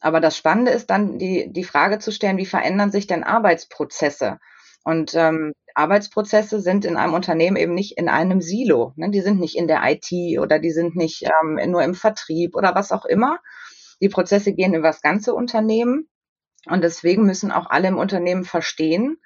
Aber 0.02 0.20
das 0.20 0.36
Spannende 0.36 0.72
ist 0.72 0.90
dann, 0.90 1.20
die, 1.20 1.54
die 1.54 1.64
Frage 1.64 2.00
zu 2.00 2.12
stellen, 2.12 2.38
wie 2.38 2.48
verändern 2.48 2.92
sich 2.92 3.06
denn 3.08 3.24
Arbeitsprozesse? 3.24 4.40
Und 4.84 5.14
ähm, 5.16 5.54
Arbeitsprozesse 5.76 6.60
sind 6.60 6.86
in 6.86 6.98
einem 6.98 7.14
Unternehmen 7.14 7.58
eben 7.58 7.74
nicht 7.74 7.98
in 7.98 8.10
einem 8.10 8.42
Silo. 8.42 8.94
Ne? 8.96 9.12
Die 9.12 9.22
sind 9.22 9.40
nicht 9.40 9.56
in 9.56 9.68
der 9.68 9.82
IT 9.84 10.40
oder 10.40 10.60
die 10.60 10.72
sind 10.72 10.96
nicht 10.96 11.24
ähm, 11.24 11.60
nur 11.72 11.84
im 11.84 11.94
Vertrieb 11.94 12.56
oder 12.56 12.76
was 12.76 12.92
auch 12.92 13.06
immer. 13.06 13.40
Die 14.02 14.10
Prozesse 14.10 14.54
gehen 14.54 14.74
über 14.74 14.88
das 14.88 15.02
ganze 15.02 15.34
Unternehmen. 15.34 16.10
Und 16.68 16.84
deswegen 16.84 17.26
müssen 17.26 17.52
auch 17.52 17.68
alle 17.70 17.88
im 17.88 17.98
Unternehmen 17.98 18.44
verstehen, 18.44 19.18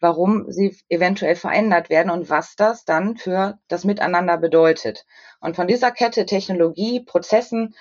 warum 0.00 0.50
sie 0.50 0.76
eventuell 0.88 1.36
verändert 1.36 1.90
werden 1.90 2.10
und 2.10 2.28
was 2.28 2.54
das 2.54 2.84
dann 2.84 3.16
für 3.16 3.58
das 3.68 3.84
Miteinander 3.84 4.38
bedeutet. 4.38 5.04
Und 5.40 5.56
von 5.56 5.66
dieser 5.66 5.90
Kette 5.90 6.26
Technologie, 6.26 7.00
Prozessen 7.04 7.74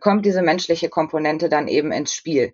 kommt 0.00 0.24
diese 0.24 0.42
menschliche 0.42 0.88
Komponente 0.88 1.48
dann 1.48 1.68
eben 1.68 1.92
ins 1.92 2.14
Spiel. 2.14 2.52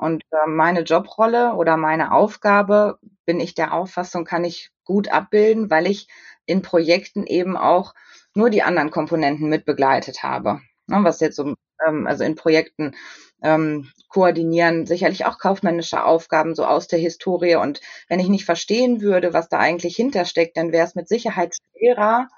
Und 0.00 0.24
äh, 0.30 0.48
meine 0.48 0.80
Jobrolle 0.80 1.54
oder 1.54 1.76
meine 1.76 2.12
Aufgabe, 2.12 2.98
bin 3.26 3.38
ich 3.38 3.54
der 3.54 3.74
Auffassung, 3.74 4.24
kann 4.24 4.44
ich 4.44 4.70
gut 4.84 5.08
abbilden, 5.08 5.70
weil 5.70 5.86
ich 5.86 6.08
in 6.46 6.62
Projekten 6.62 7.26
eben 7.26 7.56
auch 7.56 7.94
nur 8.34 8.50
die 8.50 8.62
anderen 8.62 8.90
Komponenten 8.90 9.48
mitbegleitet 9.48 10.22
habe. 10.22 10.60
Ne, 10.86 10.98
was 11.02 11.20
jetzt 11.20 11.36
so, 11.36 11.54
ähm, 11.86 12.06
also 12.06 12.24
in 12.24 12.34
Projekten 12.34 12.96
ähm, 13.42 13.90
koordinieren, 14.08 14.86
sicherlich 14.86 15.26
auch 15.26 15.38
kaufmännische 15.38 16.02
Aufgaben 16.04 16.54
so 16.54 16.64
aus 16.64 16.88
der 16.88 16.98
Historie. 16.98 17.56
Und 17.56 17.80
wenn 18.08 18.20
ich 18.20 18.28
nicht 18.28 18.46
verstehen 18.46 19.02
würde, 19.02 19.34
was 19.34 19.48
da 19.48 19.58
eigentlich 19.58 19.96
hintersteckt, 19.96 20.56
dann 20.56 20.72
wäre 20.72 20.86
es 20.86 20.94
mit 20.94 21.08
Sicherheit 21.08 21.54
schwerer, 21.56 22.28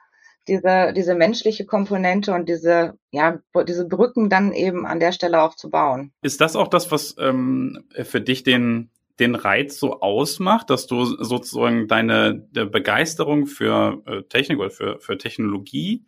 diese, 0.48 0.92
diese 0.94 1.14
menschliche 1.14 1.66
Komponente 1.66 2.32
und 2.32 2.48
diese, 2.48 2.98
ja, 3.10 3.38
diese 3.66 3.86
Brücken 3.86 4.28
dann 4.28 4.52
eben 4.52 4.86
an 4.86 5.00
der 5.00 5.12
Stelle 5.12 5.42
auch 5.42 5.54
zu 5.54 5.70
bauen. 5.70 6.12
Ist 6.22 6.40
das 6.40 6.56
auch 6.56 6.68
das, 6.68 6.90
was 6.90 7.16
ähm, 7.18 7.84
für 8.02 8.20
dich 8.20 8.42
den, 8.42 8.90
den 9.20 9.34
Reiz 9.34 9.78
so 9.78 10.00
ausmacht, 10.00 10.70
dass 10.70 10.86
du 10.86 11.04
sozusagen 11.04 11.86
deine 11.86 12.34
Begeisterung 12.52 13.46
für 13.46 14.02
äh, 14.06 14.22
Technik 14.24 14.58
oder 14.58 14.70
für, 14.70 14.98
für 15.00 15.18
Technologie 15.18 16.04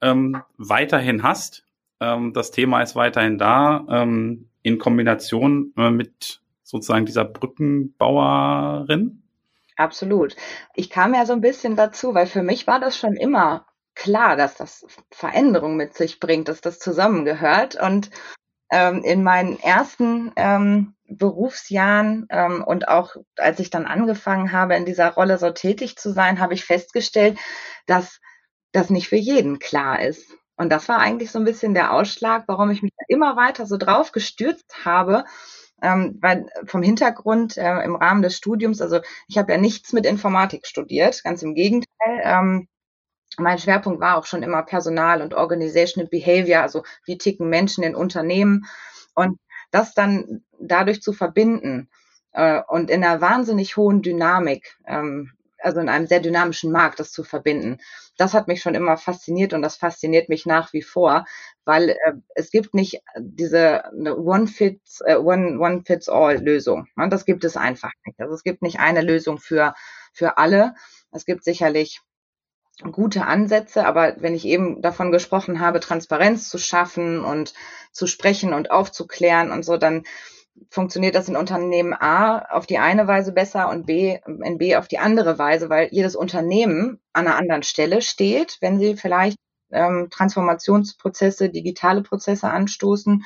ähm, 0.00 0.42
weiterhin 0.56 1.22
hast? 1.22 1.64
Ähm, 2.00 2.32
das 2.32 2.50
Thema 2.50 2.82
ist 2.82 2.96
weiterhin 2.96 3.38
da, 3.38 3.86
ähm, 3.88 4.48
in 4.62 4.78
Kombination 4.78 5.72
äh, 5.76 5.90
mit 5.90 6.40
sozusagen 6.62 7.06
dieser 7.06 7.24
Brückenbauerin? 7.24 9.22
Absolut. 9.76 10.34
Ich 10.74 10.90
kam 10.90 11.14
ja 11.14 11.26
so 11.26 11.34
ein 11.34 11.40
bisschen 11.40 11.76
dazu, 11.76 12.14
weil 12.14 12.26
für 12.26 12.42
mich 12.42 12.66
war 12.66 12.80
das 12.80 12.98
schon 12.98 13.14
immer 13.14 13.65
klar, 13.96 14.36
dass 14.36 14.54
das 14.54 14.86
Veränderung 15.10 15.76
mit 15.76 15.94
sich 15.94 16.20
bringt, 16.20 16.48
dass 16.48 16.60
das 16.60 16.78
zusammengehört. 16.78 17.80
Und 17.80 18.10
ähm, 18.70 19.02
in 19.02 19.24
meinen 19.24 19.58
ersten 19.58 20.32
ähm, 20.36 20.94
Berufsjahren 21.08 22.26
ähm, 22.30 22.62
und 22.64 22.88
auch 22.88 23.16
als 23.36 23.58
ich 23.58 23.70
dann 23.70 23.86
angefangen 23.86 24.52
habe, 24.52 24.76
in 24.76 24.84
dieser 24.84 25.12
Rolle 25.14 25.38
so 25.38 25.50
tätig 25.50 25.96
zu 25.96 26.12
sein, 26.12 26.40
habe 26.40 26.54
ich 26.54 26.64
festgestellt, 26.64 27.38
dass 27.86 28.20
das 28.72 28.90
nicht 28.90 29.08
für 29.08 29.16
jeden 29.16 29.58
klar 29.58 30.00
ist. 30.00 30.32
Und 30.56 30.70
das 30.70 30.88
war 30.88 30.98
eigentlich 30.98 31.30
so 31.30 31.38
ein 31.38 31.44
bisschen 31.44 31.74
der 31.74 31.92
Ausschlag, 31.92 32.44
warum 32.46 32.70
ich 32.70 32.82
mich 32.82 32.92
immer 33.08 33.36
weiter 33.36 33.66
so 33.66 33.76
drauf 33.76 34.12
gestürzt 34.12 34.84
habe, 34.84 35.24
ähm, 35.82 36.18
weil 36.20 36.46
vom 36.64 36.82
Hintergrund 36.82 37.56
äh, 37.56 37.82
im 37.82 37.94
Rahmen 37.94 38.22
des 38.22 38.36
Studiums, 38.36 38.80
also 38.80 39.00
ich 39.28 39.38
habe 39.38 39.52
ja 39.52 39.58
nichts 39.58 39.92
mit 39.92 40.06
Informatik 40.06 40.66
studiert, 40.66 41.22
ganz 41.22 41.42
im 41.42 41.54
Gegenteil. 41.54 42.20
Ähm, 42.22 42.68
mein 43.38 43.58
Schwerpunkt 43.58 44.00
war 44.00 44.16
auch 44.16 44.26
schon 44.26 44.42
immer 44.42 44.62
Personal 44.62 45.22
und 45.22 45.34
Organizational 45.34 46.08
Behavior, 46.08 46.62
also 46.62 46.82
wie 47.04 47.18
ticken 47.18 47.48
Menschen 47.48 47.84
in 47.84 47.94
Unternehmen 47.94 48.66
und 49.14 49.38
das 49.70 49.94
dann 49.94 50.44
dadurch 50.58 51.02
zu 51.02 51.12
verbinden 51.12 51.88
äh, 52.32 52.60
und 52.68 52.90
in 52.90 53.04
einer 53.04 53.20
wahnsinnig 53.20 53.76
hohen 53.76 54.02
Dynamik, 54.02 54.76
ähm, 54.86 55.32
also 55.58 55.80
in 55.80 55.88
einem 55.88 56.06
sehr 56.06 56.20
dynamischen 56.20 56.70
Markt, 56.70 57.00
das 57.00 57.10
zu 57.12 57.24
verbinden. 57.24 57.78
Das 58.18 58.34
hat 58.34 58.46
mich 58.46 58.62
schon 58.62 58.74
immer 58.74 58.96
fasziniert 58.96 59.52
und 59.52 59.62
das 59.62 59.76
fasziniert 59.76 60.28
mich 60.28 60.46
nach 60.46 60.72
wie 60.72 60.82
vor, 60.82 61.24
weil 61.64 61.90
äh, 61.90 62.12
es 62.34 62.50
gibt 62.50 62.74
nicht 62.74 63.00
diese 63.18 63.82
One 63.92 64.46
Fits 64.46 65.00
äh, 65.04 65.16
One 65.16 65.58
One. 65.58 65.82
Ne? 66.96 67.08
Das 67.08 67.24
gibt 67.24 67.44
es 67.44 67.56
einfach 67.56 67.90
nicht. 68.04 68.20
Also 68.20 68.34
es 68.34 68.44
gibt 68.44 68.62
nicht 68.62 68.78
eine 68.80 69.02
Lösung 69.02 69.38
für 69.38 69.74
für 70.12 70.38
alle. 70.38 70.74
Es 71.10 71.24
gibt 71.24 71.44
sicherlich 71.44 72.00
gute 72.92 73.26
Ansätze, 73.26 73.86
aber 73.86 74.16
wenn 74.18 74.34
ich 74.34 74.44
eben 74.44 74.82
davon 74.82 75.10
gesprochen 75.10 75.60
habe, 75.60 75.80
Transparenz 75.80 76.48
zu 76.48 76.58
schaffen 76.58 77.24
und 77.24 77.54
zu 77.92 78.06
sprechen 78.06 78.52
und 78.52 78.70
aufzuklären 78.70 79.50
und 79.50 79.64
so, 79.64 79.76
dann 79.76 80.04
funktioniert 80.70 81.14
das 81.14 81.28
in 81.28 81.36
Unternehmen 81.36 81.94
A 81.94 82.38
auf 82.38 82.66
die 82.66 82.78
eine 82.78 83.06
Weise 83.06 83.32
besser 83.32 83.68
und 83.68 83.86
B 83.86 84.18
in 84.26 84.58
B 84.58 84.76
auf 84.76 84.88
die 84.88 84.98
andere 84.98 85.38
Weise, 85.38 85.68
weil 85.68 85.88
jedes 85.90 86.16
Unternehmen 86.16 87.00
an 87.12 87.26
einer 87.26 87.36
anderen 87.36 87.62
Stelle 87.62 88.02
steht, 88.02 88.58
wenn 88.60 88.78
sie 88.78 88.96
vielleicht 88.96 89.36
ähm, 89.72 90.08
Transformationsprozesse, 90.10 91.50
digitale 91.50 92.02
Prozesse 92.02 92.48
anstoßen 92.48 93.24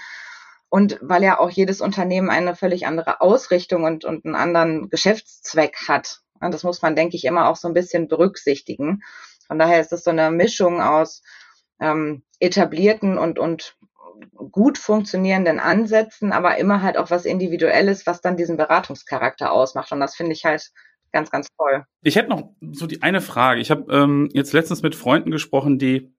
und 0.69 0.99
weil 1.03 1.23
ja 1.23 1.39
auch 1.39 1.51
jedes 1.51 1.81
Unternehmen 1.81 2.31
eine 2.31 2.55
völlig 2.55 2.87
andere 2.87 3.21
Ausrichtung 3.21 3.85
und, 3.85 4.05
und 4.05 4.25
einen 4.25 4.37
anderen 4.37 4.89
Geschäftszweck 4.89 5.89
hat. 5.89 6.21
Und 6.41 6.55
das 6.55 6.63
muss 6.63 6.81
man, 6.81 6.97
denke 6.97 7.17
ich, 7.17 7.25
immer 7.25 7.49
auch 7.49 7.57
so 7.57 7.69
ein 7.69 7.75
bisschen 7.75 8.09
berücksichtigen. 8.09 9.03
Von 9.51 9.59
daher 9.59 9.81
ist 9.81 9.93
es 9.93 10.05
so 10.05 10.11
eine 10.11 10.31
Mischung 10.31 10.81
aus 10.81 11.25
ähm, 11.81 12.23
etablierten 12.39 13.19
und, 13.19 13.41
und 13.41 13.77
gut 14.53 14.79
funktionierenden 14.79 15.59
Ansätzen, 15.59 16.31
aber 16.31 16.59
immer 16.59 16.83
halt 16.83 16.97
auch 16.97 17.11
was 17.11 17.25
Individuelles, 17.25 18.07
was 18.07 18.21
dann 18.21 18.37
diesen 18.37 18.57
Beratungscharakter 18.57 19.51
ausmacht. 19.51 19.91
Und 19.91 19.99
das 19.99 20.15
finde 20.15 20.35
ich 20.35 20.45
halt 20.45 20.71
ganz, 21.11 21.33
ganz 21.33 21.49
toll. 21.59 21.85
Ich 22.03 22.15
hätte 22.15 22.29
noch 22.29 22.53
so 22.61 22.87
die 22.87 23.03
eine 23.03 23.21
Frage. 23.21 23.61
Ich 23.61 23.73
habe 23.73 23.93
ähm, 23.93 24.29
jetzt 24.33 24.53
letztens 24.53 24.83
mit 24.83 24.95
Freunden 24.95 25.33
gesprochen, 25.33 25.81
die 25.81 26.15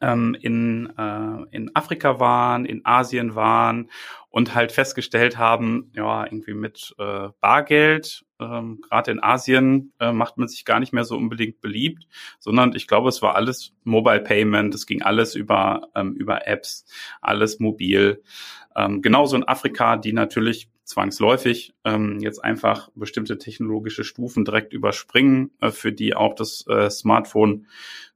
ähm, 0.00 0.36
in, 0.40 0.92
äh, 0.96 1.56
in 1.56 1.74
Afrika 1.74 2.20
waren, 2.20 2.64
in 2.64 2.84
Asien 2.84 3.34
waren 3.34 3.90
und 4.30 4.54
halt 4.54 4.72
festgestellt 4.72 5.38
haben, 5.38 5.90
ja, 5.94 6.24
irgendwie 6.24 6.54
mit 6.54 6.94
äh, 6.98 7.28
Bargeld, 7.40 8.24
ähm, 8.40 8.80
gerade 8.80 9.10
in 9.10 9.22
Asien, 9.22 9.92
äh, 9.98 10.12
macht 10.12 10.38
man 10.38 10.48
sich 10.48 10.64
gar 10.64 10.80
nicht 10.80 10.92
mehr 10.92 11.04
so 11.04 11.16
unbedingt 11.16 11.60
beliebt, 11.60 12.06
sondern 12.38 12.74
ich 12.74 12.86
glaube, 12.86 13.08
es 13.08 13.22
war 13.22 13.34
alles 13.34 13.74
Mobile 13.84 14.20
Payment, 14.20 14.74
es 14.74 14.86
ging 14.86 15.02
alles 15.02 15.34
über, 15.34 15.88
ähm, 15.94 16.14
über 16.14 16.46
Apps, 16.46 16.84
alles 17.20 17.58
mobil. 17.58 18.22
Ähm, 18.76 19.02
genauso 19.02 19.36
in 19.36 19.48
Afrika, 19.48 19.96
die 19.96 20.12
natürlich 20.12 20.68
zwangsläufig 20.88 21.74
ähm, 21.84 22.18
jetzt 22.20 22.42
einfach 22.42 22.90
bestimmte 22.94 23.36
technologische 23.36 24.04
Stufen 24.04 24.46
direkt 24.46 24.72
überspringen, 24.72 25.50
äh, 25.60 25.70
für 25.70 25.92
die 25.92 26.14
auch 26.14 26.34
das 26.34 26.64
äh, 26.66 26.88
Smartphone 26.88 27.66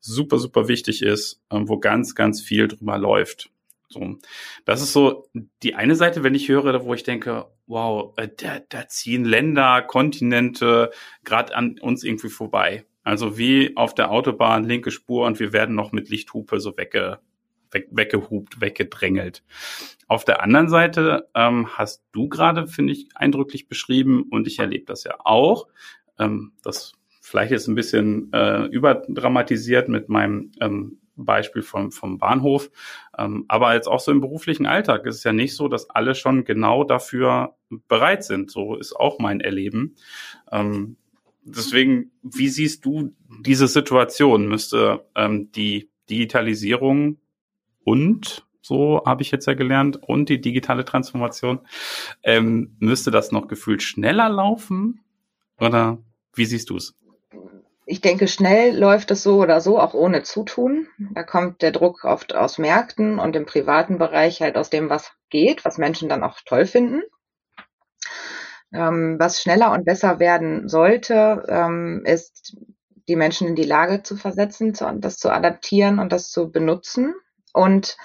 super, 0.00 0.38
super 0.38 0.68
wichtig 0.68 1.02
ist, 1.02 1.42
äh, 1.50 1.60
wo 1.60 1.78
ganz, 1.78 2.14
ganz 2.14 2.40
viel 2.40 2.68
drüber 2.68 2.96
läuft. 2.96 3.50
So, 3.90 4.16
das 4.64 4.80
ist 4.80 4.94
so 4.94 5.28
die 5.62 5.74
eine 5.74 5.96
Seite, 5.96 6.24
wenn 6.24 6.34
ich 6.34 6.48
höre, 6.48 6.86
wo 6.86 6.94
ich 6.94 7.02
denke, 7.02 7.46
wow, 7.66 8.14
äh, 8.16 8.28
da, 8.34 8.60
da 8.66 8.88
ziehen 8.88 9.26
Länder, 9.26 9.82
Kontinente 9.82 10.92
gerade 11.24 11.54
an 11.54 11.78
uns 11.78 12.04
irgendwie 12.04 12.30
vorbei. 12.30 12.86
Also 13.02 13.36
wie 13.36 13.76
auf 13.76 13.94
der 13.94 14.10
Autobahn 14.10 14.64
linke 14.64 14.90
Spur 14.90 15.26
und 15.26 15.40
wir 15.40 15.52
werden 15.52 15.74
noch 15.74 15.92
mit 15.92 16.08
Lichthupe 16.08 16.58
so 16.58 16.78
wegge, 16.78 17.18
weg, 17.72 17.88
weggehupt, 17.90 18.60
weggedrängelt. 18.60 19.42
Auf 20.08 20.24
der 20.24 20.42
anderen 20.42 20.68
Seite 20.68 21.28
ähm, 21.34 21.68
hast 21.76 22.04
du 22.12 22.28
gerade, 22.28 22.66
finde 22.66 22.92
ich, 22.92 23.08
eindrücklich 23.14 23.68
beschrieben 23.68 24.24
und 24.30 24.46
ich 24.46 24.58
erlebe 24.58 24.84
das 24.84 25.04
ja 25.04 25.16
auch. 25.18 25.68
Ähm, 26.18 26.52
das 26.62 26.92
vielleicht 27.20 27.52
ist 27.52 27.68
ein 27.68 27.74
bisschen 27.74 28.32
äh, 28.32 28.64
überdramatisiert 28.66 29.88
mit 29.88 30.08
meinem 30.08 30.52
ähm, 30.60 30.98
Beispiel 31.16 31.62
vom, 31.62 31.92
vom 31.92 32.18
Bahnhof. 32.18 32.70
Ähm, 33.16 33.44
aber 33.48 33.74
jetzt 33.74 33.86
auch 33.86 34.00
so 34.00 34.10
im 34.10 34.20
beruflichen 34.20 34.66
Alltag 34.66 35.06
ist 35.06 35.16
es 35.16 35.24
ja 35.24 35.32
nicht 35.32 35.54
so, 35.54 35.68
dass 35.68 35.88
alle 35.90 36.14
schon 36.14 36.44
genau 36.44 36.84
dafür 36.84 37.56
bereit 37.88 38.24
sind. 38.24 38.50
So 38.50 38.76
ist 38.76 38.94
auch 38.94 39.18
mein 39.18 39.40
Erleben. 39.40 39.96
Ähm, 40.50 40.96
deswegen, 41.42 42.12
wie 42.22 42.48
siehst 42.48 42.84
du 42.84 43.14
diese 43.40 43.68
Situation? 43.68 44.48
Müsste 44.48 45.06
ähm, 45.14 45.50
die 45.52 45.90
Digitalisierung 46.10 47.18
und 47.84 48.44
so 48.62 49.02
habe 49.04 49.22
ich 49.22 49.30
jetzt 49.30 49.46
ja 49.46 49.54
gelernt, 49.54 49.98
und 50.00 50.28
die 50.28 50.40
digitale 50.40 50.84
Transformation, 50.84 51.60
ähm, 52.22 52.76
müsste 52.78 53.10
das 53.10 53.32
noch 53.32 53.48
gefühlt 53.48 53.82
schneller 53.82 54.28
laufen? 54.28 55.00
Oder 55.58 55.98
wie 56.34 56.44
siehst 56.44 56.70
du 56.70 56.76
es? 56.76 56.94
Ich 57.84 58.00
denke, 58.00 58.28
schnell 58.28 58.78
läuft 58.78 59.10
es 59.10 59.24
so 59.24 59.40
oder 59.40 59.60
so, 59.60 59.80
auch 59.80 59.94
ohne 59.94 60.22
Zutun. 60.22 60.86
Da 61.14 61.24
kommt 61.24 61.62
der 61.62 61.72
Druck 61.72 62.04
oft 62.04 62.34
aus 62.34 62.58
Märkten 62.58 63.18
und 63.18 63.34
im 63.34 63.44
privaten 63.44 63.98
Bereich 63.98 64.40
halt 64.40 64.56
aus 64.56 64.70
dem, 64.70 64.88
was 64.88 65.10
geht, 65.30 65.64
was 65.64 65.78
Menschen 65.78 66.08
dann 66.08 66.22
auch 66.22 66.38
toll 66.44 66.66
finden. 66.66 67.02
Ähm, 68.72 69.16
was 69.18 69.42
schneller 69.42 69.72
und 69.72 69.84
besser 69.84 70.20
werden 70.20 70.68
sollte, 70.68 71.44
ähm, 71.48 72.02
ist, 72.06 72.56
die 73.08 73.16
Menschen 73.16 73.48
in 73.48 73.56
die 73.56 73.64
Lage 73.64 74.04
zu 74.04 74.16
versetzen, 74.16 74.72
das 75.00 75.18
zu 75.18 75.30
adaptieren 75.30 75.98
und 75.98 76.12
das 76.12 76.30
zu 76.30 76.52
benutzen. 76.52 77.14
Und 77.52 77.96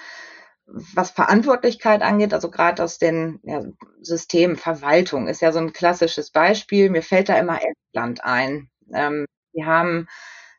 was 0.66 1.10
Verantwortlichkeit 1.10 2.02
angeht, 2.02 2.34
also 2.34 2.50
gerade 2.50 2.84
aus 2.84 2.98
den 2.98 3.40
ja, 3.42 3.62
Systemen 4.02 4.56
Verwaltung 4.56 5.26
ist 5.26 5.40
ja 5.40 5.52
so 5.52 5.58
ein 5.60 5.72
klassisches 5.72 6.30
Beispiel. 6.30 6.90
Mir 6.90 7.02
fällt 7.02 7.28
da 7.30 7.38
immer 7.38 7.58
Estland 7.62 8.22
ein. 8.24 8.68
Ähm, 8.92 9.26
haben 9.64 10.08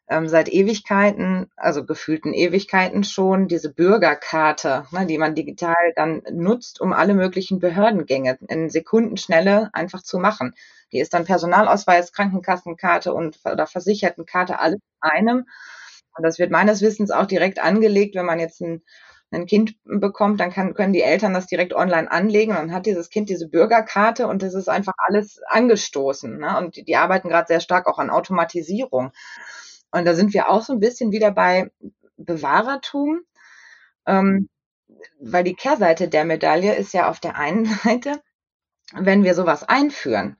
ähm, 0.09 0.27
seit 0.27 0.49
Ewigkeiten, 0.49 1.51
also 1.55 1.85
gefühlten 1.85 2.33
Ewigkeiten 2.33 3.03
schon, 3.03 3.47
diese 3.47 3.71
Bürgerkarte, 3.73 4.85
ne, 4.91 5.05
die 5.05 5.17
man 5.17 5.35
digital 5.35 5.75
dann 5.95 6.23
nutzt, 6.31 6.81
um 6.81 6.93
alle 6.93 7.13
möglichen 7.13 7.59
Behördengänge 7.59 8.37
in 8.47 8.69
Sekundenschnelle 8.69 9.69
einfach 9.73 10.01
zu 10.01 10.17
machen. 10.17 10.53
Die 10.91 10.99
ist 10.99 11.13
dann 11.13 11.25
Personalausweis, 11.25 12.11
Krankenkassenkarte 12.11 13.13
und 13.13 13.39
oder 13.45 13.67
Versichertenkarte, 13.67 14.59
alles 14.59 14.79
in 14.79 15.09
einem. 15.09 15.45
Und 16.19 16.23
das 16.23 16.37
wird 16.37 16.51
meines 16.51 16.81
Wissens 16.81 17.11
auch 17.11 17.25
direkt 17.25 17.59
angelegt, 17.63 18.15
wenn 18.15 18.25
man 18.25 18.39
jetzt 18.39 18.59
ein 18.61 18.83
ein 19.31 19.45
Kind 19.45 19.75
bekommt, 19.83 20.39
dann 20.39 20.51
kann, 20.51 20.73
können 20.73 20.93
die 20.93 21.01
Eltern 21.01 21.33
das 21.33 21.45
direkt 21.45 21.73
online 21.73 22.11
anlegen 22.11 22.51
und 22.51 22.57
dann 22.57 22.73
hat 22.73 22.85
dieses 22.85 23.09
Kind 23.09 23.29
diese 23.29 23.47
Bürgerkarte 23.47 24.27
und 24.27 24.41
das 24.41 24.53
ist 24.53 24.69
einfach 24.69 24.93
alles 24.97 25.39
angestoßen. 25.47 26.39
Ne? 26.39 26.57
Und 26.57 26.75
die, 26.75 26.83
die 26.83 26.95
arbeiten 26.95 27.29
gerade 27.29 27.47
sehr 27.47 27.59
stark 27.59 27.87
auch 27.87 27.99
an 27.99 28.09
Automatisierung. 28.09 29.11
Und 29.91 30.05
da 30.05 30.15
sind 30.15 30.33
wir 30.33 30.49
auch 30.49 30.63
so 30.63 30.73
ein 30.73 30.79
bisschen 30.79 31.11
wieder 31.11 31.31
bei 31.31 31.71
Bewahrertum, 32.17 33.21
ähm, 34.07 34.49
weil 35.19 35.43
die 35.43 35.55
Kehrseite 35.55 36.07
der 36.07 36.25
Medaille 36.25 36.75
ist 36.75 36.93
ja 36.93 37.07
auf 37.07 37.19
der 37.19 37.35
einen 37.35 37.65
Seite, 37.83 38.21
wenn 38.93 39.23
wir 39.23 39.35
sowas 39.35 39.63
einführen, 39.63 40.37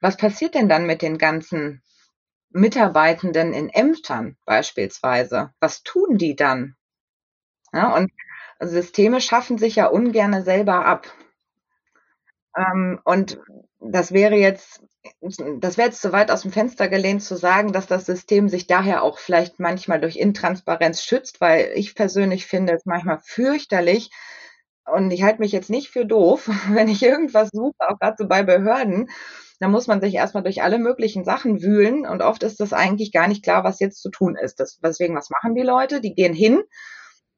was 0.00 0.16
passiert 0.16 0.54
denn 0.54 0.70
dann 0.70 0.86
mit 0.86 1.02
den 1.02 1.18
ganzen 1.18 1.82
Mitarbeitenden 2.50 3.52
in 3.52 3.68
Ämtern 3.68 4.36
beispielsweise? 4.44 5.52
Was 5.60 5.82
tun 5.82 6.18
die 6.18 6.36
dann? 6.36 6.76
Ja, 7.72 7.94
und 7.94 8.10
Systeme 8.60 9.20
schaffen 9.20 9.58
sich 9.58 9.76
ja 9.76 9.86
ungerne 9.86 10.42
selber 10.42 10.84
ab. 10.84 11.06
Ähm, 12.56 13.00
und 13.04 13.40
das 13.78 14.12
wäre 14.12 14.34
jetzt, 14.34 14.82
das 15.20 15.78
wäre 15.78 15.88
jetzt 15.88 16.02
zu 16.02 16.12
weit 16.12 16.30
aus 16.30 16.42
dem 16.42 16.52
Fenster 16.52 16.88
gelehnt 16.88 17.22
zu 17.22 17.36
sagen, 17.36 17.72
dass 17.72 17.86
das 17.86 18.06
System 18.06 18.48
sich 18.48 18.66
daher 18.66 19.02
auch 19.02 19.18
vielleicht 19.18 19.60
manchmal 19.60 20.00
durch 20.00 20.16
Intransparenz 20.16 21.02
schützt, 21.02 21.40
weil 21.40 21.72
ich 21.74 21.94
persönlich 21.94 22.46
finde 22.46 22.74
es 22.74 22.84
manchmal 22.84 23.20
fürchterlich, 23.22 24.10
und 24.86 25.10
ich 25.10 25.22
halte 25.22 25.40
mich 25.40 25.52
jetzt 25.52 25.70
nicht 25.70 25.88
für 25.90 26.04
doof, 26.04 26.48
wenn 26.70 26.88
ich 26.88 27.02
irgendwas 27.02 27.50
suche, 27.52 27.74
auch 27.78 27.98
gerade 27.98 28.16
so 28.18 28.26
bei 28.28 28.42
Behörden, 28.42 29.08
dann 29.60 29.70
muss 29.70 29.86
man 29.86 30.00
sich 30.00 30.14
erstmal 30.14 30.42
durch 30.42 30.62
alle 30.62 30.78
möglichen 30.78 31.24
Sachen 31.24 31.62
wühlen 31.62 32.06
und 32.06 32.22
oft 32.22 32.42
ist 32.42 32.60
das 32.60 32.72
eigentlich 32.72 33.12
gar 33.12 33.28
nicht 33.28 33.44
klar, 33.44 33.62
was 33.62 33.78
jetzt 33.78 34.02
zu 34.02 34.10
tun 34.10 34.36
ist. 34.36 34.58
Das, 34.58 34.78
deswegen, 34.82 35.14
was 35.14 35.30
machen 35.30 35.54
die 35.54 35.62
Leute? 35.62 36.00
Die 36.00 36.14
gehen 36.14 36.32
hin 36.32 36.62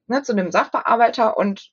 ne, 0.07 0.23
zu 0.23 0.33
einem 0.33 0.53
Sachbearbeiter 0.53 1.37
und 1.37 1.71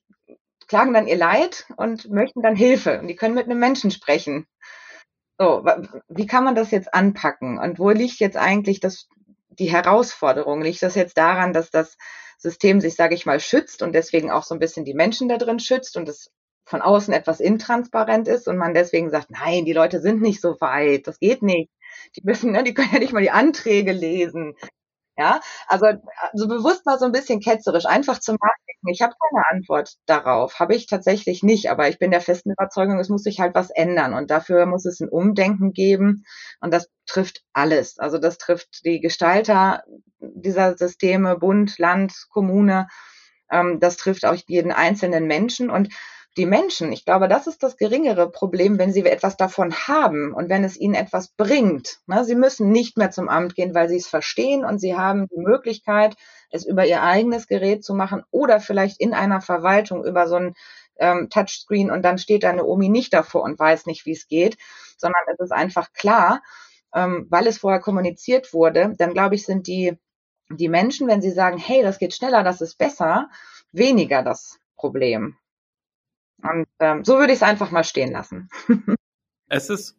klagen 0.68 0.94
dann 0.94 1.08
ihr 1.08 1.18
Leid 1.18 1.66
und 1.78 2.10
möchten 2.10 2.42
dann 2.42 2.56
Hilfe. 2.56 3.00
Und 3.00 3.08
die 3.08 3.16
können 3.16 3.36
mit 3.36 3.46
einem 3.46 3.60
Menschen 3.60 3.92
sprechen. 3.92 4.48
So, 5.38 5.64
wie 6.10 6.26
kann 6.26 6.44
man 6.44 6.56
das 6.56 6.72
jetzt 6.72 6.94
anpacken? 6.94 7.60
Und 7.60 7.80
wo 7.80 7.92
liegt 7.92 8.20
jetzt 8.20 8.38
eigentlich 8.38 8.80
das, 8.80 9.08
die 9.50 9.72
Herausforderung? 9.72 10.62
Liegt 10.62 10.82
das 10.82 10.96
jetzt 10.96 11.18
daran, 11.18 11.54
dass 11.54 11.70
das 11.70 11.96
System 12.38 12.82
sich, 12.82 12.96
sage 12.96 13.16
ich 13.16 13.26
mal, 13.26 13.40
schützt 13.40 13.82
und 13.82 13.94
deswegen 13.94 14.32
auch 14.32 14.44
so 14.44 14.56
ein 14.56 14.60
bisschen 14.60 14.86
die 14.86 14.94
Menschen 14.94 15.30
da 15.30 15.38
drin 15.38 15.60
schützt 15.60 15.96
und 15.96 16.10
es 16.10 16.32
von 16.70 16.82
außen 16.82 17.14
etwas 17.14 17.40
intransparent 17.40 18.28
ist 18.28 18.48
und 18.48 18.58
man 18.58 18.74
deswegen 18.74 19.10
sagt, 19.10 19.32
nein, 19.32 19.66
die 19.66 19.74
Leute 19.74 20.02
sind 20.02 20.22
nicht 20.22 20.42
so 20.42 20.62
weit, 20.62 21.08
das 21.08 21.20
geht 21.20 21.42
nicht. 21.42 21.72
Die 22.16 22.22
müssen, 22.24 22.52
ne, 22.52 22.64
die 22.64 22.74
können 22.74 22.90
ja 22.94 23.00
nicht 23.00 23.14
mal 23.14 23.22
die 23.22 23.32
Anträge 23.32 23.92
lesen. 23.92 24.56
Ja, 25.18 25.42
also, 25.68 25.86
also 26.32 26.48
bewusst 26.48 26.86
mal 26.86 26.98
so 26.98 27.06
ein 27.06 27.12
bisschen 27.12 27.42
ketzerisch, 27.42 27.86
einfach 27.86 28.20
zum 28.20 28.38
Nachdenken. 28.42 28.88
Ich 28.90 29.02
habe 29.02 29.14
keine 29.20 29.44
Antwort 29.52 29.96
darauf, 30.06 30.60
habe 30.60 30.76
ich 30.76 30.88
tatsächlich 30.88 31.44
nicht, 31.44 31.70
aber 31.70 31.90
ich 31.90 32.00
bin 32.00 32.12
der 32.12 32.22
festen 32.22 32.52
Überzeugung, 32.52 33.00
es 33.00 33.10
muss 33.10 33.24
sich 33.24 33.42
halt 33.42 33.54
was 33.54 33.70
ändern 33.70 34.14
und 34.14 34.32
dafür 34.32 34.66
muss 34.66 34.86
es 34.86 35.02
ein 35.02 35.10
Umdenken 35.10 35.74
geben 35.74 36.24
und 36.62 36.74
das 36.74 36.88
trifft 37.06 37.44
alles. 37.52 38.00
Also 38.00 38.18
das 38.18 38.38
trifft 38.38 38.86
die 38.86 39.02
Gestalter 39.02 39.84
dieser 40.20 40.78
Systeme, 40.78 41.38
Bund, 41.38 41.78
Land, 41.80 42.14
Kommune, 42.30 42.88
ähm, 43.52 43.80
das 43.82 43.98
trifft 43.98 44.26
auch 44.26 44.36
jeden 44.48 44.72
einzelnen 44.72 45.28
Menschen 45.28 45.70
und 45.70 45.90
die 46.38 46.46
Menschen, 46.46 46.92
ich 46.92 47.06
glaube, 47.06 47.28
das 47.28 47.48
ist 47.48 47.64
das 47.64 47.76
geringere 47.76 48.30
Problem, 48.30 48.78
wenn 48.78 48.94
sie 48.94 49.06
etwas 49.06 49.36
davon 49.36 49.74
haben 49.74 50.34
und 50.34 50.50
wenn 50.50 50.64
es 50.64 50.78
ihnen 50.78 50.94
etwas 50.94 51.30
bringt. 51.30 52.00
Ne? 52.06 52.24
Sie 52.24 52.36
müssen 52.36 52.70
nicht 52.72 52.98
mehr 52.98 53.12
zum 53.12 53.30
Amt 53.30 53.56
gehen, 53.56 53.74
weil 53.74 53.90
sie 53.90 53.98
es 53.98 54.08
verstehen 54.08 54.64
und 54.64 54.80
sie 54.80 54.96
haben 54.96 55.28
die 55.28 55.42
Möglichkeit, 55.42 56.16
es 56.52 56.66
über 56.66 56.86
ihr 56.86 57.04
eigenes 57.04 57.48
Gerät 57.48 57.84
zu 57.84 57.94
machen 57.94 58.24
oder 58.32 58.60
vielleicht 58.60 59.00
in 59.00 59.14
einer 59.14 59.42
Verwaltung 59.42 60.06
über 60.06 60.28
so 60.28 60.36
ein 60.36 60.54
ähm, 60.98 61.30
Touchscreen 61.30 61.90
und 61.92 62.04
dann 62.04 62.18
steht 62.18 62.44
da 62.44 62.50
eine 62.50 62.66
Omi 62.66 62.90
nicht 62.90 63.14
davor 63.14 63.44
und 63.44 63.58
weiß 63.58 63.86
nicht, 63.86 64.06
wie 64.06 64.12
es 64.12 64.28
geht, 64.28 64.58
sondern 64.98 65.22
es 65.34 65.40
ist 65.40 65.52
einfach 65.52 65.94
klar, 65.94 66.42
ähm, 66.94 67.28
weil 67.30 67.48
es 67.48 67.58
vorher 67.58 67.80
kommuniziert 67.80 68.54
wurde, 68.54 68.94
dann 68.98 69.14
glaube 69.14 69.36
ich, 69.36 69.46
sind 69.46 69.68
die, 69.68 69.98
die 70.50 70.70
Menschen, 70.70 71.08
wenn 71.08 71.22
sie 71.22 71.32
sagen, 71.32 71.58
hey, 71.58 71.82
das 71.82 72.00
geht 72.00 72.14
schneller, 72.14 72.44
das 72.44 72.62
ist 72.62 72.78
besser, 72.78 73.30
weniger 73.72 74.24
das 74.24 74.60
Problem. 74.76 75.38
Und 76.44 76.68
ähm, 76.80 77.04
so 77.04 77.18
würde 77.18 77.34
ich 77.34 77.40
es 77.40 77.44
einfach 77.44 77.72
mal 77.72 77.84
stehen 77.84 78.12
lassen. 78.12 78.50
es 79.50 79.70
ist 79.70 79.98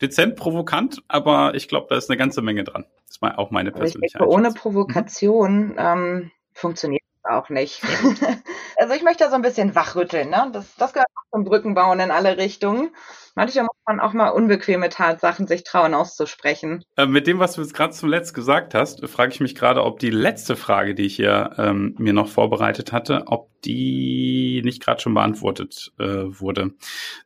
dezent 0.00 0.36
provokant, 0.36 1.02
aber 1.08 1.54
ich 1.54 1.68
glaube, 1.68 1.86
da 1.90 1.96
ist 1.96 2.10
eine 2.10 2.16
ganze 2.16 2.42
Menge 2.42 2.64
dran. 2.64 2.84
Das 3.06 3.16
ist 3.16 3.38
auch 3.38 3.50
meine 3.50 3.72
persönliche 3.72 4.18
denke, 4.18 4.32
Ohne 4.32 4.52
Provokation 4.52 5.68
mhm. 5.68 5.76
ähm, 5.78 6.30
funktioniert 6.52 7.02
es 7.22 7.30
auch 7.30 7.48
nicht. 7.48 7.82
also 8.76 8.94
ich 8.94 9.02
möchte 9.02 9.24
da 9.24 9.30
so 9.30 9.36
ein 9.36 9.42
bisschen 9.42 9.74
wachrütteln. 9.74 10.30
Ne? 10.30 10.50
Das, 10.52 10.74
das 10.76 10.92
gehört 10.92 11.08
auch 11.16 11.30
zum 11.32 11.44
Brückenbauen 11.44 12.00
in 12.00 12.10
alle 12.10 12.36
Richtungen. 12.36 12.90
Manchmal 13.38 13.66
muss 13.66 13.76
man 13.86 14.00
auch 14.00 14.14
mal 14.14 14.30
unbequeme 14.30 14.88
Tatsachen 14.88 15.46
sich 15.46 15.62
trauen 15.62 15.94
auszusprechen. 15.94 16.82
Äh, 16.96 17.06
mit 17.06 17.28
dem, 17.28 17.38
was 17.38 17.52
du 17.52 17.60
jetzt 17.60 17.72
gerade 17.72 17.92
zuletzt 17.92 18.34
gesagt 18.34 18.74
hast, 18.74 19.08
frage 19.08 19.32
ich 19.32 19.38
mich 19.38 19.54
gerade, 19.54 19.84
ob 19.84 20.00
die 20.00 20.10
letzte 20.10 20.56
Frage, 20.56 20.96
die 20.96 21.04
ich 21.04 21.14
hier 21.14 21.52
ähm, 21.56 21.94
mir 21.98 22.12
noch 22.12 22.26
vorbereitet 22.26 22.90
hatte, 22.90 23.22
ob 23.26 23.48
die 23.62 24.60
nicht 24.64 24.82
gerade 24.82 25.00
schon 25.00 25.14
beantwortet 25.14 25.92
äh, 26.00 26.04
wurde. 26.04 26.72